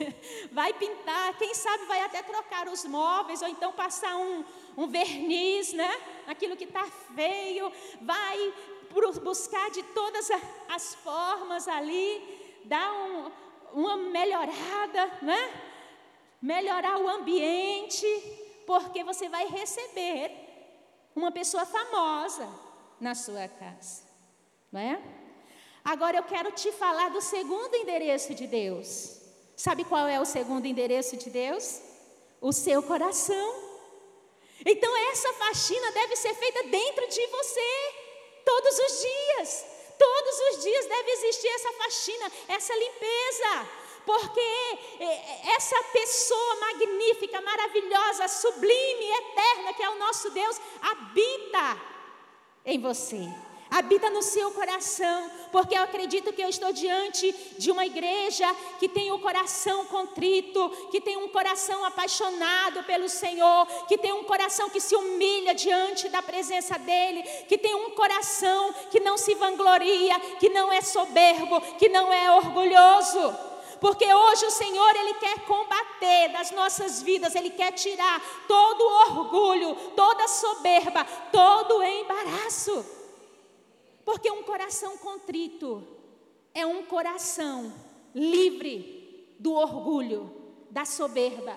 Vai 0.52 0.72
pintar. 0.74 1.38
Quem 1.38 1.54
sabe 1.54 1.84
vai 1.86 2.02
até 2.02 2.22
trocar 2.22 2.68
os 2.68 2.84
móveis 2.84 3.40
ou 3.40 3.48
então 3.48 3.72
passar 3.72 4.16
um, 4.16 4.44
um 4.76 4.86
verniz, 4.86 5.72
né? 5.72 5.90
Aquilo 6.26 6.56
que 6.56 6.64
está 6.64 6.84
feio. 7.14 7.72
Vai 8.02 8.52
buscar 9.22 9.70
de 9.70 9.82
todas 9.82 10.28
as 10.68 10.94
formas 10.96 11.68
ali, 11.68 12.60
dar 12.64 12.92
um, 12.92 13.30
uma 13.72 13.96
melhorada, 13.96 15.06
né? 15.22 15.50
Melhorar 16.42 16.98
o 16.98 17.08
ambiente, 17.08 18.06
porque 18.66 19.02
você 19.04 19.28
vai 19.28 19.46
receber 19.46 20.49
uma 21.14 21.32
pessoa 21.32 21.66
famosa 21.66 22.48
na 23.00 23.14
sua 23.14 23.48
casa, 23.48 24.02
não 24.70 24.80
é? 24.80 25.02
Agora 25.84 26.18
eu 26.18 26.22
quero 26.22 26.52
te 26.52 26.70
falar 26.72 27.08
do 27.10 27.20
segundo 27.20 27.74
endereço 27.74 28.34
de 28.34 28.46
Deus. 28.46 29.18
Sabe 29.56 29.84
qual 29.84 30.06
é 30.06 30.20
o 30.20 30.24
segundo 30.24 30.66
endereço 30.66 31.16
de 31.16 31.30
Deus? 31.30 31.80
O 32.40 32.52
seu 32.52 32.82
coração. 32.82 33.54
Então 34.64 34.94
essa 35.10 35.32
faxina 35.34 35.90
deve 35.92 36.16
ser 36.16 36.34
feita 36.34 36.64
dentro 36.64 37.08
de 37.08 37.26
você, 37.26 37.94
todos 38.44 38.78
os 38.78 39.00
dias. 39.00 39.66
Todos 39.98 40.38
os 40.50 40.62
dias 40.62 40.86
deve 40.86 41.10
existir 41.10 41.48
essa 41.48 41.72
faxina, 41.74 42.32
essa 42.48 42.74
limpeza 42.74 43.68
porque 44.04 44.40
é, 44.40 45.04
é, 45.04 45.54
essa 45.56 45.76
pessoa 45.92 46.56
magnífica, 46.60 47.40
maravilhosa, 47.40 48.28
sublime, 48.28 49.10
eterna, 49.10 49.72
que 49.74 49.82
é 49.82 49.90
o 49.90 49.98
nosso 49.98 50.30
Deus, 50.30 50.60
habita 50.80 51.80
em 52.64 52.78
você. 52.80 53.28
Habita 53.70 54.10
no 54.10 54.20
seu 54.20 54.50
coração, 54.50 55.30
porque 55.52 55.76
eu 55.78 55.82
acredito 55.84 56.32
que 56.32 56.42
eu 56.42 56.48
estou 56.48 56.72
diante 56.72 57.32
de 57.56 57.70
uma 57.70 57.86
igreja 57.86 58.44
que 58.80 58.88
tem 58.88 59.12
o 59.12 59.14
um 59.14 59.20
coração 59.20 59.84
contrito, 59.84 60.88
que 60.90 61.00
tem 61.00 61.16
um 61.16 61.28
coração 61.28 61.84
apaixonado 61.84 62.82
pelo 62.82 63.08
Senhor, 63.08 63.66
que 63.86 63.96
tem 63.96 64.12
um 64.12 64.24
coração 64.24 64.68
que 64.68 64.80
se 64.80 64.96
humilha 64.96 65.54
diante 65.54 66.08
da 66.08 66.20
presença 66.20 66.76
dEle, 66.80 67.22
que 67.46 67.56
tem 67.56 67.72
um 67.76 67.90
coração 67.90 68.74
que 68.90 68.98
não 68.98 69.16
se 69.16 69.36
vangloria, 69.36 70.18
que 70.40 70.48
não 70.48 70.72
é 70.72 70.80
soberbo, 70.80 71.60
que 71.78 71.88
não 71.88 72.12
é 72.12 72.28
orgulhoso 72.32 73.49
porque 73.80 74.12
hoje 74.12 74.44
o 74.44 74.50
Senhor 74.50 74.96
ele 74.96 75.14
quer 75.14 75.46
combater 75.46 76.28
das 76.32 76.50
nossas 76.50 77.02
vidas, 77.02 77.34
ele 77.34 77.50
quer 77.50 77.72
tirar 77.72 78.20
todo 78.46 78.82
orgulho, 79.08 79.74
toda 79.96 80.28
soberba, 80.28 81.04
todo 81.32 81.82
embaraço. 81.82 82.84
Porque 84.04 84.30
um 84.30 84.42
coração 84.42 84.98
contrito 84.98 85.86
é 86.52 86.66
um 86.66 86.84
coração 86.84 87.72
livre 88.14 89.34
do 89.38 89.54
orgulho, 89.54 90.30
da 90.70 90.84
soberba. 90.84 91.56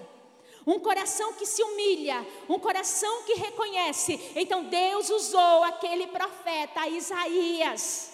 Um 0.65 0.79
coração 0.79 1.33
que 1.33 1.45
se 1.45 1.61
humilha, 1.61 2.25
um 2.47 2.57
coração 2.57 3.23
que 3.23 3.33
reconhece. 3.33 4.31
Então 4.33 4.63
Deus 4.63 5.09
usou 5.09 5.63
aquele 5.63 6.07
profeta 6.07 6.87
Isaías 6.87 8.12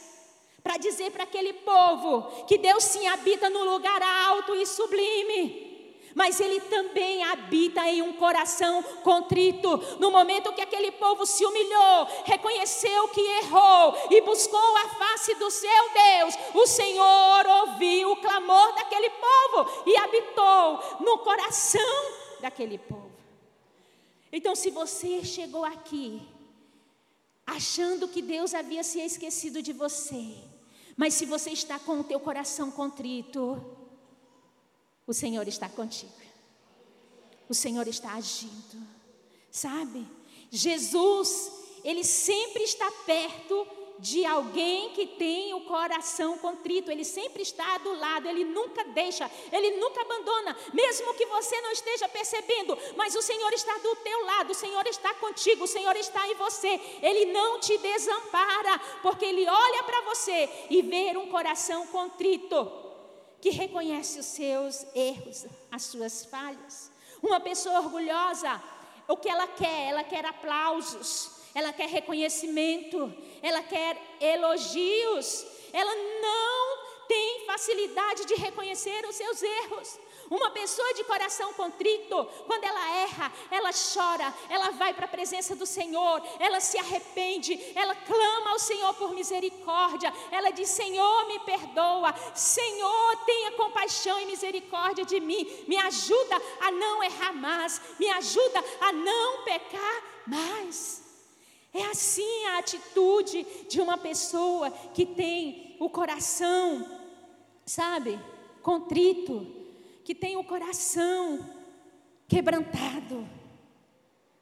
para 0.63 0.77
dizer 0.77 1.11
para 1.11 1.23
aquele 1.23 1.53
povo 1.53 2.45
que 2.45 2.57
Deus 2.57 2.83
sim 2.83 3.07
habita 3.07 3.49
no 3.49 3.63
lugar 3.63 4.01
alto 4.01 4.55
e 4.55 4.65
sublime. 4.65 5.67
Mas 6.15 6.39
Ele 6.39 6.59
também 6.61 7.23
habita 7.23 7.87
em 7.87 8.01
um 8.01 8.13
coração 8.13 8.81
contrito. 9.03 9.77
No 9.99 10.11
momento 10.11 10.51
que 10.53 10.61
aquele 10.61 10.91
povo 10.91 11.25
se 11.25 11.45
humilhou, 11.45 12.07
reconheceu 12.25 13.07
que 13.09 13.21
errou 13.21 13.95
e 14.09 14.19
buscou 14.21 14.77
a 14.77 14.89
face 14.89 15.35
do 15.35 15.49
seu 15.51 15.89
Deus, 15.93 16.35
o 16.55 16.67
Senhor 16.67 17.47
ouviu 17.61 18.11
o 18.11 18.17
clamor 18.17 18.73
daquele 18.73 19.09
povo 19.11 19.83
e 19.85 19.95
habitou 19.97 20.97
no 20.99 21.19
coração 21.19 21.79
daquele 22.41 22.77
povo. 22.77 23.11
Então, 24.31 24.55
se 24.55 24.69
você 24.69 25.23
chegou 25.23 25.65
aqui 25.65 26.21
achando 27.45 28.07
que 28.07 28.21
Deus 28.21 28.53
havia 28.53 28.83
se 28.83 28.99
esquecido 28.99 29.61
de 29.61 29.73
você, 29.73 30.35
mas 30.99 31.13
se 31.13 31.25
você 31.25 31.51
está 31.51 31.79
com 31.79 32.01
o 32.01 32.03
teu 32.03 32.19
coração 32.19 32.69
contrito, 32.69 33.63
o 35.07 35.13
Senhor 35.13 35.47
está 35.47 35.69
contigo. 35.69 36.11
O 37.47 37.53
Senhor 37.53 37.87
está 37.87 38.15
agindo. 38.15 38.85
Sabe? 39.49 40.05
Jesus, 40.51 41.53
ele 41.85 42.03
sempre 42.03 42.63
está 42.63 42.91
perto 43.05 43.65
de 43.99 44.25
alguém 44.25 44.91
que 44.91 45.05
tem 45.05 45.53
o 45.53 45.61
coração 45.61 46.37
contrito. 46.37 46.89
Ele 46.89 47.03
sempre 47.03 47.43
está 47.43 47.77
do 47.79 47.93
lado, 47.93 48.27
ele 48.27 48.45
nunca 48.45 48.83
deixa, 48.85 49.29
ele 49.51 49.71
nunca 49.77 50.01
abandona, 50.01 50.55
mesmo 50.73 51.13
que 51.13 51.25
você 51.25 51.59
não 51.61 51.71
esteja 51.71 52.07
percebendo, 52.07 52.77
mas 52.95 53.13
o 53.15 53.21
Senhor 53.21 53.51
está 53.53 53.77
do 53.77 53.95
teu 53.97 54.25
lado, 54.25 54.51
o 54.51 54.55
Senhor 54.55 54.85
está 54.87 55.13
contigo, 55.15 55.65
o 55.65 55.67
Senhor 55.67 55.95
está 55.97 56.27
em 56.27 56.35
você. 56.35 56.79
Ele 57.01 57.25
não 57.25 57.59
te 57.59 57.77
desampara, 57.77 58.79
porque 59.01 59.25
ele 59.25 59.47
olha 59.47 59.83
para 59.83 60.01
você 60.01 60.49
e 60.69 60.81
vê 60.81 61.15
um 61.17 61.27
coração 61.27 61.85
contrito 61.87 62.71
que 63.41 63.49
reconhece 63.49 64.19
os 64.19 64.25
seus 64.25 64.85
erros, 64.95 65.45
as 65.71 65.83
suas 65.83 66.25
falhas. 66.25 66.91
Uma 67.21 67.39
pessoa 67.39 67.79
orgulhosa, 67.79 68.61
o 69.07 69.17
que 69.17 69.27
ela 69.27 69.47
quer? 69.47 69.89
Ela 69.89 70.03
quer 70.03 70.25
aplausos 70.25 71.38
ela 71.53 71.73
quer 71.73 71.89
reconhecimento, 71.89 73.13
ela 73.41 73.61
quer 73.63 73.97
elogios, 74.19 75.45
ela 75.73 75.93
não 76.21 76.89
tem 77.07 77.45
facilidade 77.47 78.25
de 78.25 78.35
reconhecer 78.35 79.03
os 79.07 79.15
seus 79.15 79.41
erros. 79.41 79.99
Uma 80.29 80.51
pessoa 80.51 80.93
de 80.93 81.03
coração 81.05 81.51
contrito, 81.53 82.23
quando 82.45 82.63
ela 82.63 82.87
erra, 82.97 83.33
ela 83.49 83.71
chora, 83.71 84.31
ela 84.47 84.69
vai 84.69 84.93
para 84.93 85.05
a 85.05 85.09
presença 85.09 85.55
do 85.55 85.65
Senhor, 85.65 86.21
ela 86.39 86.59
se 86.59 86.77
arrepende, 86.77 87.59
ela 87.75 87.95
clama 87.95 88.51
ao 88.51 88.59
Senhor 88.59 88.93
por 88.93 89.11
misericórdia, 89.15 90.13
ela 90.29 90.51
diz: 90.51 90.69
Senhor, 90.69 91.27
me 91.27 91.39
perdoa, 91.39 92.13
Senhor, 92.35 93.17
tenha 93.25 93.53
compaixão 93.53 94.21
e 94.21 94.27
misericórdia 94.27 95.03
de 95.03 95.19
mim, 95.19 95.65
me 95.67 95.77
ajuda 95.77 96.39
a 96.61 96.69
não 96.69 97.03
errar 97.03 97.33
mais, 97.33 97.81
me 97.99 98.07
ajuda 98.11 98.63
a 98.81 98.93
não 98.93 99.43
pecar 99.43 100.03
mais. 100.27 100.98
É 101.73 101.85
assim 101.85 102.45
a 102.47 102.59
atitude 102.59 103.45
de 103.69 103.79
uma 103.79 103.97
pessoa 103.97 104.71
que 104.71 105.05
tem 105.05 105.75
o 105.79 105.89
coração, 105.89 106.85
sabe, 107.65 108.19
contrito, 108.61 109.45
que 110.03 110.15
tem 110.15 110.35
o 110.35 110.43
coração 110.43 111.39
quebrantado. 112.27 113.27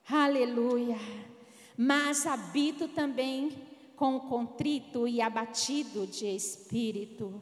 Aleluia. 0.09 0.97
Mas 1.77 2.25
habito 2.25 2.87
também 2.87 3.51
com 3.95 4.15
o 4.15 4.21
contrito 4.21 5.07
e 5.07 5.21
abatido 5.21 6.07
de 6.07 6.27
espírito. 6.27 7.41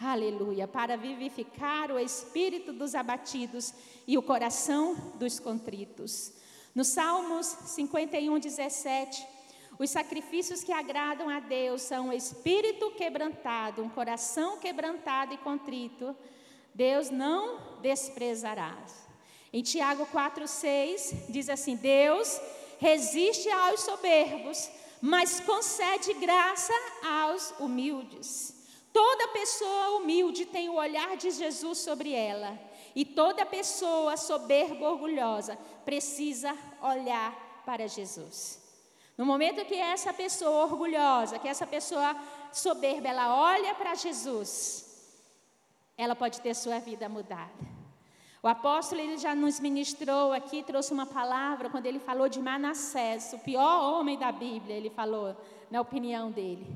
Aleluia. 0.00 0.66
Para 0.66 0.96
vivificar 0.96 1.90
o 1.90 1.98
espírito 1.98 2.72
dos 2.72 2.94
abatidos 2.94 3.74
e 4.06 4.16
o 4.16 4.22
coração 4.22 4.94
dos 5.18 5.38
contritos. 5.38 6.32
No 6.74 6.84
Salmos 6.84 7.46
51, 7.46 8.38
17, 8.38 9.26
os 9.78 9.90
sacrifícios 9.90 10.64
que 10.64 10.72
agradam 10.72 11.28
a 11.28 11.40
Deus 11.40 11.82
são 11.82 12.08
um 12.08 12.12
espírito 12.12 12.90
quebrantado, 12.92 13.82
um 13.82 13.88
coração 13.88 14.58
quebrantado 14.58 15.34
e 15.34 15.38
contrito. 15.38 16.16
Deus 16.74 17.10
não 17.10 17.78
desprezará. 17.80 18.76
Em 19.52 19.62
Tiago 19.62 20.06
4,6 20.06 21.30
diz 21.30 21.48
assim: 21.48 21.76
Deus 21.76 22.40
resiste 22.78 23.48
aos 23.50 23.80
soberbos, 23.80 24.68
mas 25.00 25.40
concede 25.40 26.12
graça 26.14 26.72
aos 27.04 27.54
humildes. 27.58 28.54
Toda 28.92 29.28
pessoa 29.28 29.98
humilde 29.98 30.44
tem 30.44 30.68
o 30.68 30.74
olhar 30.74 31.16
de 31.16 31.30
Jesus 31.30 31.78
sobre 31.78 32.12
ela. 32.12 32.58
E 32.94 33.04
toda 33.04 33.46
pessoa 33.46 34.16
soberba, 34.16 34.90
orgulhosa, 34.90 35.56
precisa 35.84 36.56
olhar 36.82 37.62
para 37.64 37.86
Jesus. 37.86 38.60
No 39.16 39.26
momento 39.26 39.64
que 39.64 39.74
essa 39.74 40.12
pessoa 40.12 40.64
orgulhosa, 40.64 41.38
que 41.38 41.48
essa 41.48 41.66
pessoa 41.66 42.16
soberba, 42.52 43.08
ela 43.08 43.34
olha 43.34 43.74
para 43.74 43.94
Jesus, 43.94 44.86
ela 45.96 46.14
pode 46.14 46.40
ter 46.40 46.54
sua 46.54 46.78
vida 46.78 47.08
mudada. 47.08 47.78
O 48.40 48.46
apóstolo 48.46 49.00
ele 49.00 49.18
já 49.18 49.34
nos 49.34 49.58
ministrou 49.58 50.32
aqui, 50.32 50.62
trouxe 50.62 50.92
uma 50.92 51.04
palavra 51.04 51.68
quando 51.68 51.86
ele 51.86 51.98
falou 51.98 52.28
de 52.28 52.40
Manassés, 52.40 53.32
o 53.32 53.38
pior 53.40 53.92
homem 53.92 54.16
da 54.16 54.30
Bíblia, 54.30 54.76
ele 54.76 54.90
falou, 54.90 55.36
na 55.68 55.80
opinião 55.80 56.30
dele. 56.30 56.66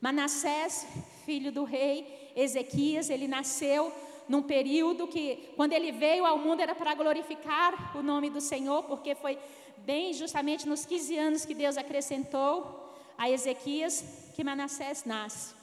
Manassés, 0.00 0.86
filho 1.26 1.52
do 1.52 1.64
rei 1.64 2.32
Ezequias, 2.34 3.10
ele 3.10 3.28
nasceu 3.28 3.92
num 4.32 4.42
período 4.42 5.06
que, 5.06 5.52
quando 5.56 5.74
ele 5.74 5.92
veio 5.92 6.24
ao 6.24 6.38
mundo, 6.38 6.60
era 6.60 6.74
para 6.74 6.94
glorificar 6.94 7.94
o 7.94 8.02
nome 8.02 8.30
do 8.30 8.40
Senhor, 8.40 8.82
porque 8.84 9.14
foi 9.14 9.38
bem 9.76 10.14
justamente 10.14 10.66
nos 10.66 10.86
15 10.86 11.18
anos 11.18 11.44
que 11.44 11.54
Deus 11.54 11.76
acrescentou 11.76 12.94
a 13.18 13.28
Ezequias 13.28 14.02
que 14.34 14.42
Manassés 14.42 15.04
nasce. 15.04 15.54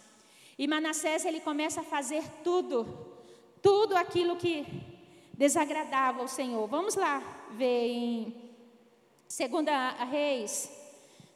E 0.56 0.68
Manassés 0.68 1.26
ele 1.26 1.40
começa 1.40 1.82
a 1.82 1.84
fazer 1.84 2.24
tudo, 2.44 2.86
tudo 3.60 3.98
aquilo 3.98 4.36
que 4.36 4.64
desagradava 5.34 6.22
ao 6.22 6.28
Senhor. 6.28 6.68
Vamos 6.68 6.94
lá 6.94 7.24
ver 7.54 7.88
em 7.88 8.52
Segunda 9.28 9.90
Reis, 10.04 10.72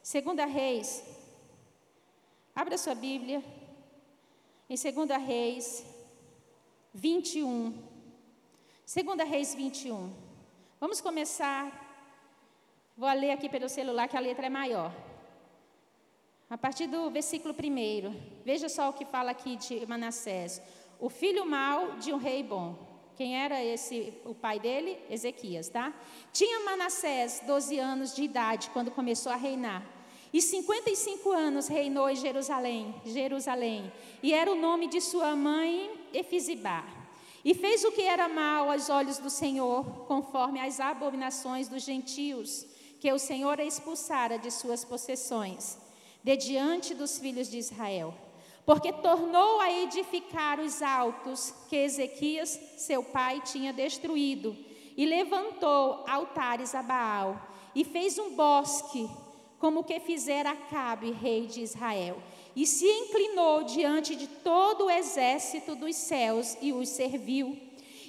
Segunda 0.04 0.44
Reis. 0.44 1.02
Abra 2.54 2.78
sua 2.78 2.94
Bíblia. 2.94 3.42
Em 4.70 4.76
Segunda 4.76 5.16
Reis 5.16 5.93
21. 6.94 7.74
Segunda 8.84 9.24
Reis 9.24 9.52
21. 9.52 10.12
Vamos 10.78 11.00
começar. 11.00 11.72
Vou 12.96 13.12
ler 13.12 13.32
aqui 13.32 13.48
pelo 13.48 13.68
celular 13.68 14.06
que 14.06 14.16
a 14.16 14.20
letra 14.20 14.46
é 14.46 14.48
maior. 14.48 14.94
A 16.48 16.56
partir 16.56 16.86
do 16.86 17.10
versículo 17.10 17.52
1. 17.52 18.42
Veja 18.44 18.68
só 18.68 18.90
o 18.90 18.92
que 18.92 19.04
fala 19.04 19.32
aqui 19.32 19.56
de 19.56 19.84
Manassés. 19.86 20.62
O 21.00 21.10
filho 21.10 21.44
mau 21.44 21.96
de 21.96 22.12
um 22.12 22.16
rei 22.16 22.44
bom. 22.44 22.76
Quem 23.16 23.36
era 23.42 23.62
esse 23.62 24.14
o 24.24 24.32
pai 24.32 24.60
dele? 24.60 24.96
Ezequias, 25.10 25.68
tá? 25.68 25.92
Tinha 26.32 26.60
Manassés 26.60 27.42
12 27.44 27.76
anos 27.76 28.14
de 28.14 28.22
idade 28.22 28.70
quando 28.70 28.92
começou 28.92 29.32
a 29.32 29.36
reinar. 29.36 29.84
E 30.32 30.40
55 30.40 31.28
anos 31.32 31.66
reinou 31.66 32.08
em 32.08 32.14
Jerusalém, 32.14 32.94
Jerusalém. 33.04 33.92
E 34.22 34.32
era 34.32 34.50
o 34.50 34.54
nome 34.54 34.86
de 34.86 35.00
sua 35.00 35.34
mãe 35.34 36.03
Efizibá. 36.14 36.84
E 37.44 37.52
fez 37.54 37.84
o 37.84 37.92
que 37.92 38.02
era 38.02 38.28
mal 38.28 38.70
aos 38.70 38.88
olhos 38.88 39.18
do 39.18 39.28
Senhor, 39.28 39.84
conforme 40.06 40.60
as 40.60 40.80
abominações 40.80 41.68
dos 41.68 41.82
gentios, 41.82 42.64
que 43.00 43.12
o 43.12 43.18
Senhor 43.18 43.60
expulsara 43.60 44.38
de 44.38 44.50
suas 44.50 44.84
possessões, 44.84 45.78
de 46.22 46.36
diante 46.36 46.94
dos 46.94 47.18
filhos 47.18 47.50
de 47.50 47.58
Israel 47.58 48.14
porque 48.66 48.92
tornou 48.92 49.60
a 49.60 49.70
edificar 49.70 50.58
os 50.58 50.80
altos 50.80 51.54
que 51.68 51.76
Ezequias, 51.76 52.58
seu 52.78 53.02
pai, 53.02 53.42
tinha 53.42 53.72
destruído, 53.72 54.56
e 54.96 55.04
levantou 55.04 56.04
altares 56.06 56.74
a 56.74 56.82
Baal, 56.82 57.48
e 57.74 57.84
fez 57.84 58.18
um 58.18 58.34
bosque, 58.34 59.08
como 59.58 59.80
o 59.80 59.84
que 59.84 60.00
fizera 60.00 60.50
Acabe, 60.50 61.10
rei 61.10 61.46
de 61.46 61.60
Israel, 61.60 62.22
e 62.56 62.66
se 62.66 62.86
inclinou 62.86 63.64
diante 63.64 64.14
de 64.14 64.26
todo 64.26 64.86
o 64.86 64.90
exército 64.90 65.74
dos 65.74 65.96
céus 65.96 66.56
e 66.60 66.72
os 66.72 66.88
serviu, 66.88 67.58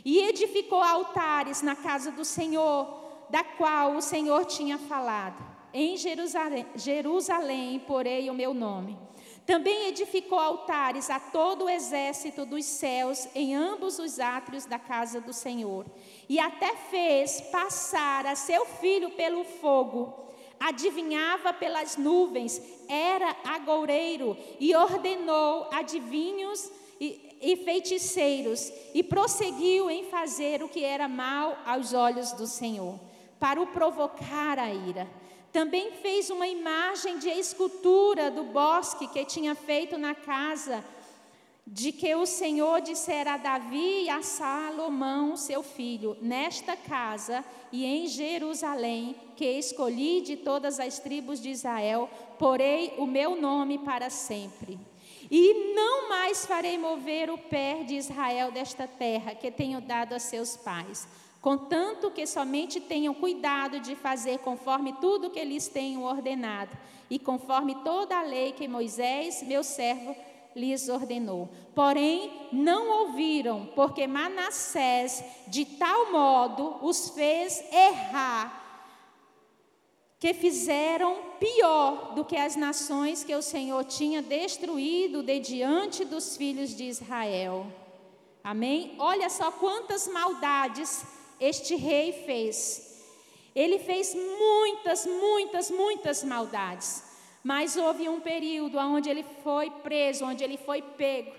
e 0.04 0.20
edificou 0.20 0.84
altares 0.84 1.62
na 1.62 1.76
casa 1.76 2.12
do 2.12 2.24
Senhor, 2.24 3.06
da 3.30 3.44
qual 3.44 3.96
o 3.96 4.02
Senhor 4.02 4.46
tinha 4.46 4.78
falado. 4.78 5.44
Em 5.74 5.98
Jerusalém, 5.98 6.66
Jerusalém 6.76 7.80
porei 7.80 8.30
o 8.30 8.34
meu 8.34 8.54
nome. 8.54 8.98
Também 9.46 9.90
edificou 9.90 10.40
altares 10.40 11.10
a 11.10 11.20
todo 11.20 11.66
o 11.66 11.70
exército 11.70 12.46
dos 12.46 12.66
céus 12.66 13.28
em 13.36 13.54
ambos 13.54 14.00
os 14.00 14.20
átrios 14.20 14.66
da 14.66 14.80
casa 14.80 15.22
do 15.22 15.32
Senhor. 15.34 15.86
E 16.28 16.40
até 16.40 16.76
fez 16.76 17.42
passar 17.52 18.26
a 18.26 18.36
seu 18.36 18.66
filho 18.66 19.12
pelo 19.12 19.44
fogo. 19.44 20.26
Adivinhava 20.60 21.54
pelas 21.54 21.98
nuvens, 21.98 22.62
era 22.88 23.36
agoureiro 23.44 24.38
e 24.60 24.76
ordenou 24.76 25.68
adivinhos 25.72 26.72
e, 27.00 27.38
e 27.42 27.56
feiticeiros 27.58 28.72
e 28.94 29.04
prosseguiu 29.04 29.90
em 29.90 30.06
fazer 30.06 30.64
o 30.64 30.70
que 30.70 30.84
era 30.84 31.08
mal 31.08 31.58
aos 31.66 31.94
olhos 31.94 32.32
do 32.32 32.48
Senhor, 32.48 33.00
para 33.40 33.62
o 33.62 33.68
provocar 33.68 34.58
a 34.58 34.74
ira. 34.74 35.08
Também 35.52 35.92
fez 35.92 36.30
uma 36.30 36.48
imagem 36.48 37.18
de 37.18 37.30
escultura 37.30 38.30
do 38.30 38.44
bosque 38.44 39.08
que 39.08 39.24
tinha 39.24 39.56
feito 39.56 39.98
na 39.98 40.14
casa, 40.14 40.84
de 41.66 41.92
que 41.92 42.14
o 42.14 42.26
Senhor 42.26 42.82
dissera 42.82 43.34
a 43.34 43.38
Davi 43.38 44.04
e 44.04 44.10
a 44.10 44.22
Salomão, 44.22 45.36
seu 45.36 45.64
filho: 45.64 46.16
Nesta 46.22 46.76
casa 46.76 47.44
e 47.72 47.86
em 47.86 48.08
Jerusalém, 48.08 49.16
que 49.36 49.46
escolhi 49.46 50.22
de 50.22 50.38
todas 50.38 50.80
as 50.80 51.00
tribos 51.00 51.42
de 51.42 51.50
Israel, 51.50 52.10
porei 52.38 52.94
o 52.98 53.08
meu 53.08 53.36
nome 53.40 53.80
para 53.80 54.10
sempre. 54.10 54.80
E 55.32 55.74
não 55.74 56.08
mais 56.08 56.46
farei 56.46 56.78
mover 56.78 57.32
o 57.32 57.38
pé 57.38 57.84
de 57.84 57.96
Israel 57.96 58.52
desta 58.52 58.88
terra 58.88 59.34
que 59.34 59.50
tenho 59.50 59.82
dado 59.82 60.14
a 60.14 60.20
seus 60.20 60.56
pais 60.56 61.08
contanto 61.46 62.10
que 62.10 62.26
somente 62.26 62.80
tenham 62.80 63.14
cuidado 63.14 63.80
de 63.80 63.96
fazer 63.96 64.40
conforme 64.40 64.94
tudo 64.94 65.30
que 65.30 65.46
lhes 65.46 65.68
tenho 65.68 66.02
ordenado, 66.02 66.76
e 67.08 67.20
conforme 67.20 67.76
toda 67.84 68.18
a 68.18 68.24
lei 68.24 68.52
que 68.52 68.68
Moisés, 68.68 69.44
meu 69.44 69.64
servo, 69.64 70.16
lhes 70.56 70.88
ordenou. 70.88 71.50
Porém, 71.76 72.48
não 72.52 73.02
ouviram, 73.02 73.66
porque 73.76 74.08
Manassés, 74.08 75.24
de 75.48 75.66
tal 75.66 76.12
modo, 76.12 76.78
os 76.82 77.10
fez 77.10 77.64
errar, 77.72 78.64
que 80.20 80.34
fizeram 80.34 81.18
pior 81.40 82.16
do 82.16 82.24
que 82.24 82.38
as 82.38 82.56
nações 82.56 83.24
que 83.24 83.36
o 83.36 83.42
Senhor 83.42 83.84
tinha 83.84 84.22
destruído 84.22 85.22
de 85.22 85.40
diante 85.40 86.06
dos 86.06 86.38
filhos 86.38 86.76
de 86.76 86.86
Israel. 86.86 87.68
Amém? 88.44 88.96
Olha 88.98 89.30
só 89.30 89.52
quantas 89.52 90.08
maldades 90.08 91.04
este 91.40 91.76
rei 91.76 92.12
fez. 92.12 93.04
Ele 93.54 93.80
fez 93.80 94.16
muitas, 94.16 95.06
muitas, 95.06 95.70
muitas 95.70 96.24
maldades. 96.24 97.04
Mas 97.46 97.78
houve 97.78 98.10
um 98.10 98.20
período 98.20 98.80
onde 98.80 99.08
ele 99.08 99.24
foi 99.44 99.70
preso, 99.70 100.26
onde 100.26 100.44
ele 100.44 100.58
foi 100.58 100.82
pego. 100.82 101.32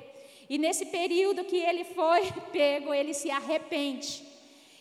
E 0.49 0.57
nesse 0.57 0.87
período 0.87 1.45
que 1.45 1.57
ele 1.57 1.83
foi 1.83 2.31
pego, 2.53 2.95
ele 2.95 3.13
se 3.13 3.29
arrepende. 3.29 4.25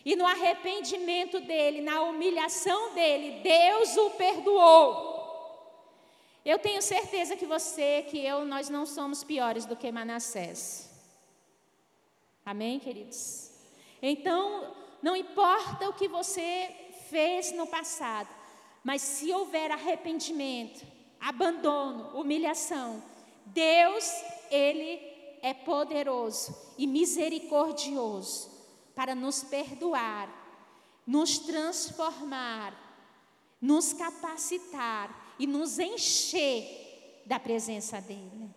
E 0.04 0.14
no 0.14 0.24
arrependimento 0.24 1.40
dele, 1.40 1.80
na 1.80 2.00
humilhação 2.02 2.94
dele, 2.94 3.40
Deus 3.42 3.96
o 3.96 4.10
perdoou. 4.10 5.16
Eu 6.44 6.60
tenho 6.60 6.80
certeza 6.80 7.34
que 7.34 7.44
você, 7.44 8.06
que 8.08 8.24
eu, 8.24 8.44
nós 8.44 8.70
não 8.70 8.86
somos 8.86 9.24
piores 9.24 9.66
do 9.66 9.74
que 9.74 9.90
Manassés. 9.90 10.88
Amém, 12.44 12.78
queridos? 12.78 13.50
Então, 14.00 14.76
não 15.02 15.16
importa 15.16 15.88
o 15.88 15.94
que 15.94 16.06
você 16.06 16.72
fez 17.10 17.50
no 17.50 17.66
passado, 17.66 18.28
mas 18.84 19.02
se 19.02 19.32
houver 19.32 19.72
arrependimento, 19.72 20.94
abandono, 21.20 22.18
humilhação, 22.18 23.02
Deus, 23.46 24.04
Ele 24.50 25.00
é 25.42 25.54
poderoso 25.54 26.56
e 26.76 26.86
misericordioso 26.86 28.50
para 28.94 29.14
nos 29.14 29.44
perdoar, 29.44 30.28
nos 31.06 31.38
transformar, 31.38 32.74
nos 33.60 33.92
capacitar 33.92 35.34
e 35.38 35.46
nos 35.46 35.78
encher 35.78 37.22
da 37.26 37.38
presença 37.38 38.00
dEle. 38.00 38.50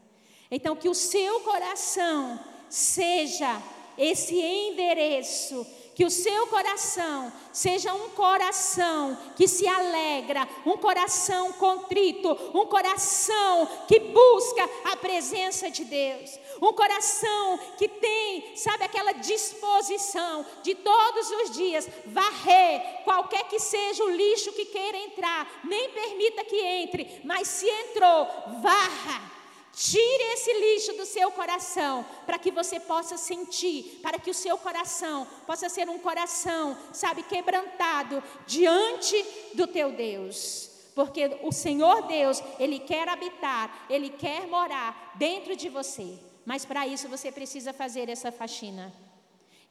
Então, 0.50 0.76
que 0.76 0.90
o 0.90 0.96
seu 0.96 1.42
coração 1.42 2.40
seja 2.70 3.62
esse 3.98 4.40
endereço 4.40 5.66
que 6.00 6.06
o 6.06 6.10
seu 6.10 6.48
coração 6.48 7.30
seja 7.52 7.94
um 7.94 8.08
coração 8.12 9.18
que 9.36 9.50
se 9.50 9.68
alegra, 9.68 10.48
um 10.66 10.78
coração 10.78 11.52
contrito, 11.52 12.32
um 12.54 12.66
coração 12.68 13.68
que 13.86 14.00
busca 14.00 14.64
a 14.86 14.96
presença 14.96 15.70
de 15.70 15.84
Deus, 15.84 16.40
um 16.62 16.72
coração 16.72 17.60
que 17.78 17.90
tem, 17.90 18.56
sabe, 18.56 18.86
aquela 18.86 19.12
disposição 19.12 20.46
de 20.64 20.74
todos 20.74 21.32
os 21.32 21.52
dias 21.52 21.86
varrer 22.06 23.04
qualquer 23.04 23.44
que 23.50 23.60
seja 23.60 24.02
o 24.02 24.10
lixo 24.10 24.54
que 24.54 24.64
queira 24.64 24.98
entrar, 25.00 25.60
nem 25.66 25.90
permita 25.90 26.46
que 26.46 26.62
entre, 26.62 27.20
mas 27.26 27.46
se 27.46 27.68
entrou, 27.68 28.26
varra 28.62 29.39
Tire 29.82 30.24
esse 30.34 30.52
lixo 30.52 30.92
do 30.98 31.06
seu 31.06 31.32
coração, 31.32 32.06
para 32.26 32.38
que 32.38 32.52
você 32.52 32.82
possa 32.82 33.16
sentir, 33.16 34.02
para 34.04 34.20
que 34.20 34.30
o 34.30 34.34
seu 34.34 34.58
coração 34.58 35.26
possa 35.48 35.70
ser 35.70 35.88
um 35.88 35.98
coração, 35.98 36.78
sabe, 36.92 37.24
quebrantado 37.24 38.22
diante 38.46 39.26
do 39.54 39.66
teu 39.68 39.94
Deus. 39.94 40.70
Porque 40.94 41.40
o 41.44 41.54
Senhor 41.54 42.08
Deus, 42.08 42.44
Ele 42.60 42.80
quer 42.80 43.08
habitar, 43.08 43.86
Ele 43.90 44.10
quer 44.10 44.48
morar 44.48 45.14
dentro 45.16 45.56
de 45.56 45.70
você. 45.70 46.20
Mas 46.46 46.66
para 46.66 46.86
isso 46.86 47.08
você 47.08 47.32
precisa 47.32 47.72
fazer 47.72 48.10
essa 48.10 48.34
faxina. 48.34 48.94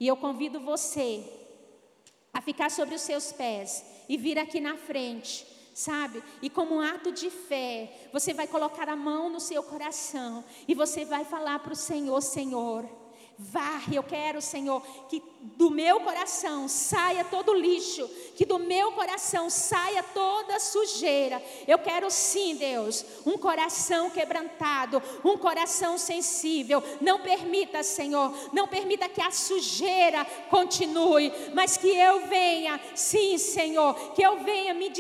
E 0.00 0.06
eu 0.06 0.16
convido 0.16 0.58
você 0.58 1.22
a 2.32 2.40
ficar 2.40 2.70
sobre 2.70 2.94
os 2.94 3.02
seus 3.02 3.30
pés 3.30 3.84
e 4.08 4.16
vir 4.16 4.38
aqui 4.38 4.58
na 4.58 4.78
frente, 4.78 5.46
sabe? 5.78 6.20
E 6.42 6.50
como 6.50 6.74
um 6.74 6.80
ato 6.80 7.12
de 7.12 7.30
fé, 7.30 8.08
você 8.12 8.34
vai 8.34 8.48
colocar 8.48 8.88
a 8.88 8.96
mão 8.96 9.30
no 9.30 9.38
seu 9.38 9.62
coração 9.62 10.44
e 10.66 10.74
você 10.74 11.04
vai 11.04 11.24
falar 11.24 11.60
para 11.60 11.72
o 11.72 11.76
Senhor: 11.76 12.20
Senhor, 12.20 12.84
Varre, 13.40 13.94
eu 13.94 14.02
quero, 14.02 14.42
Senhor, 14.42 14.82
que 15.08 15.22
do 15.40 15.70
meu 15.70 16.00
coração 16.00 16.66
saia 16.66 17.24
todo 17.24 17.54
lixo, 17.54 18.10
que 18.34 18.44
do 18.44 18.58
meu 18.58 18.90
coração 18.90 19.48
saia 19.48 20.02
toda 20.02 20.58
sujeira. 20.58 21.40
Eu 21.64 21.78
quero 21.78 22.10
sim, 22.10 22.56
Deus, 22.56 23.04
um 23.24 23.38
coração 23.38 24.10
quebrantado, 24.10 25.00
um 25.24 25.38
coração 25.38 25.96
sensível. 25.96 26.82
Não 27.00 27.20
permita, 27.20 27.84
Senhor, 27.84 28.34
não 28.52 28.66
permita 28.66 29.08
que 29.08 29.22
a 29.22 29.30
sujeira 29.30 30.24
continue, 30.50 31.32
mas 31.54 31.76
que 31.76 31.96
eu 31.96 32.26
venha, 32.26 32.80
sim, 32.96 33.38
Senhor, 33.38 33.94
que 34.14 34.22
eu 34.22 34.40
venha 34.40 34.74
me 34.74 34.90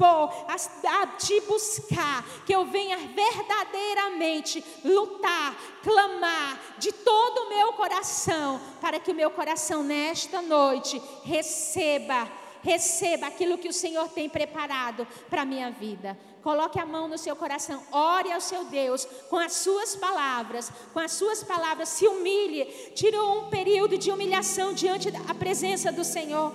dispor 0.00 0.30
a, 0.48 1.02
a 1.02 1.06
te 1.08 1.40
buscar, 1.42 2.24
que 2.46 2.54
eu 2.54 2.64
venha 2.64 2.96
verdadeiramente 2.96 4.64
lutar, 4.82 5.54
clamar 5.82 6.58
de 6.78 6.90
todo 6.90 7.42
o 7.42 7.48
meu 7.50 7.74
coração, 7.74 8.60
para 8.80 8.98
que 8.98 9.10
o 9.10 9.14
meu 9.14 9.30
coração 9.30 9.82
nesta 9.82 10.40
noite 10.40 11.00
receba, 11.22 12.26
receba 12.62 13.26
aquilo 13.26 13.58
que 13.58 13.68
o 13.68 13.72
Senhor 13.72 14.08
tem 14.08 14.28
preparado 14.28 15.06
para 15.28 15.42
a 15.42 15.46
minha 15.46 15.70
vida. 15.70 16.18
Coloque 16.42 16.80
a 16.80 16.86
mão 16.86 17.06
no 17.06 17.18
seu 17.18 17.36
coração, 17.36 17.82
ore 17.92 18.32
ao 18.32 18.40
seu 18.40 18.64
Deus 18.64 19.04
com 19.28 19.36
as 19.36 19.52
suas 19.52 19.94
palavras, 19.94 20.72
com 20.94 20.98
as 20.98 21.12
suas 21.12 21.44
palavras, 21.44 21.90
se 21.90 22.08
humilhe, 22.08 22.64
tire 22.94 23.18
um 23.18 23.50
período 23.50 23.98
de 23.98 24.10
humilhação 24.10 24.72
diante 24.72 25.10
da 25.10 25.34
presença 25.34 25.92
do 25.92 26.02
Senhor, 26.02 26.50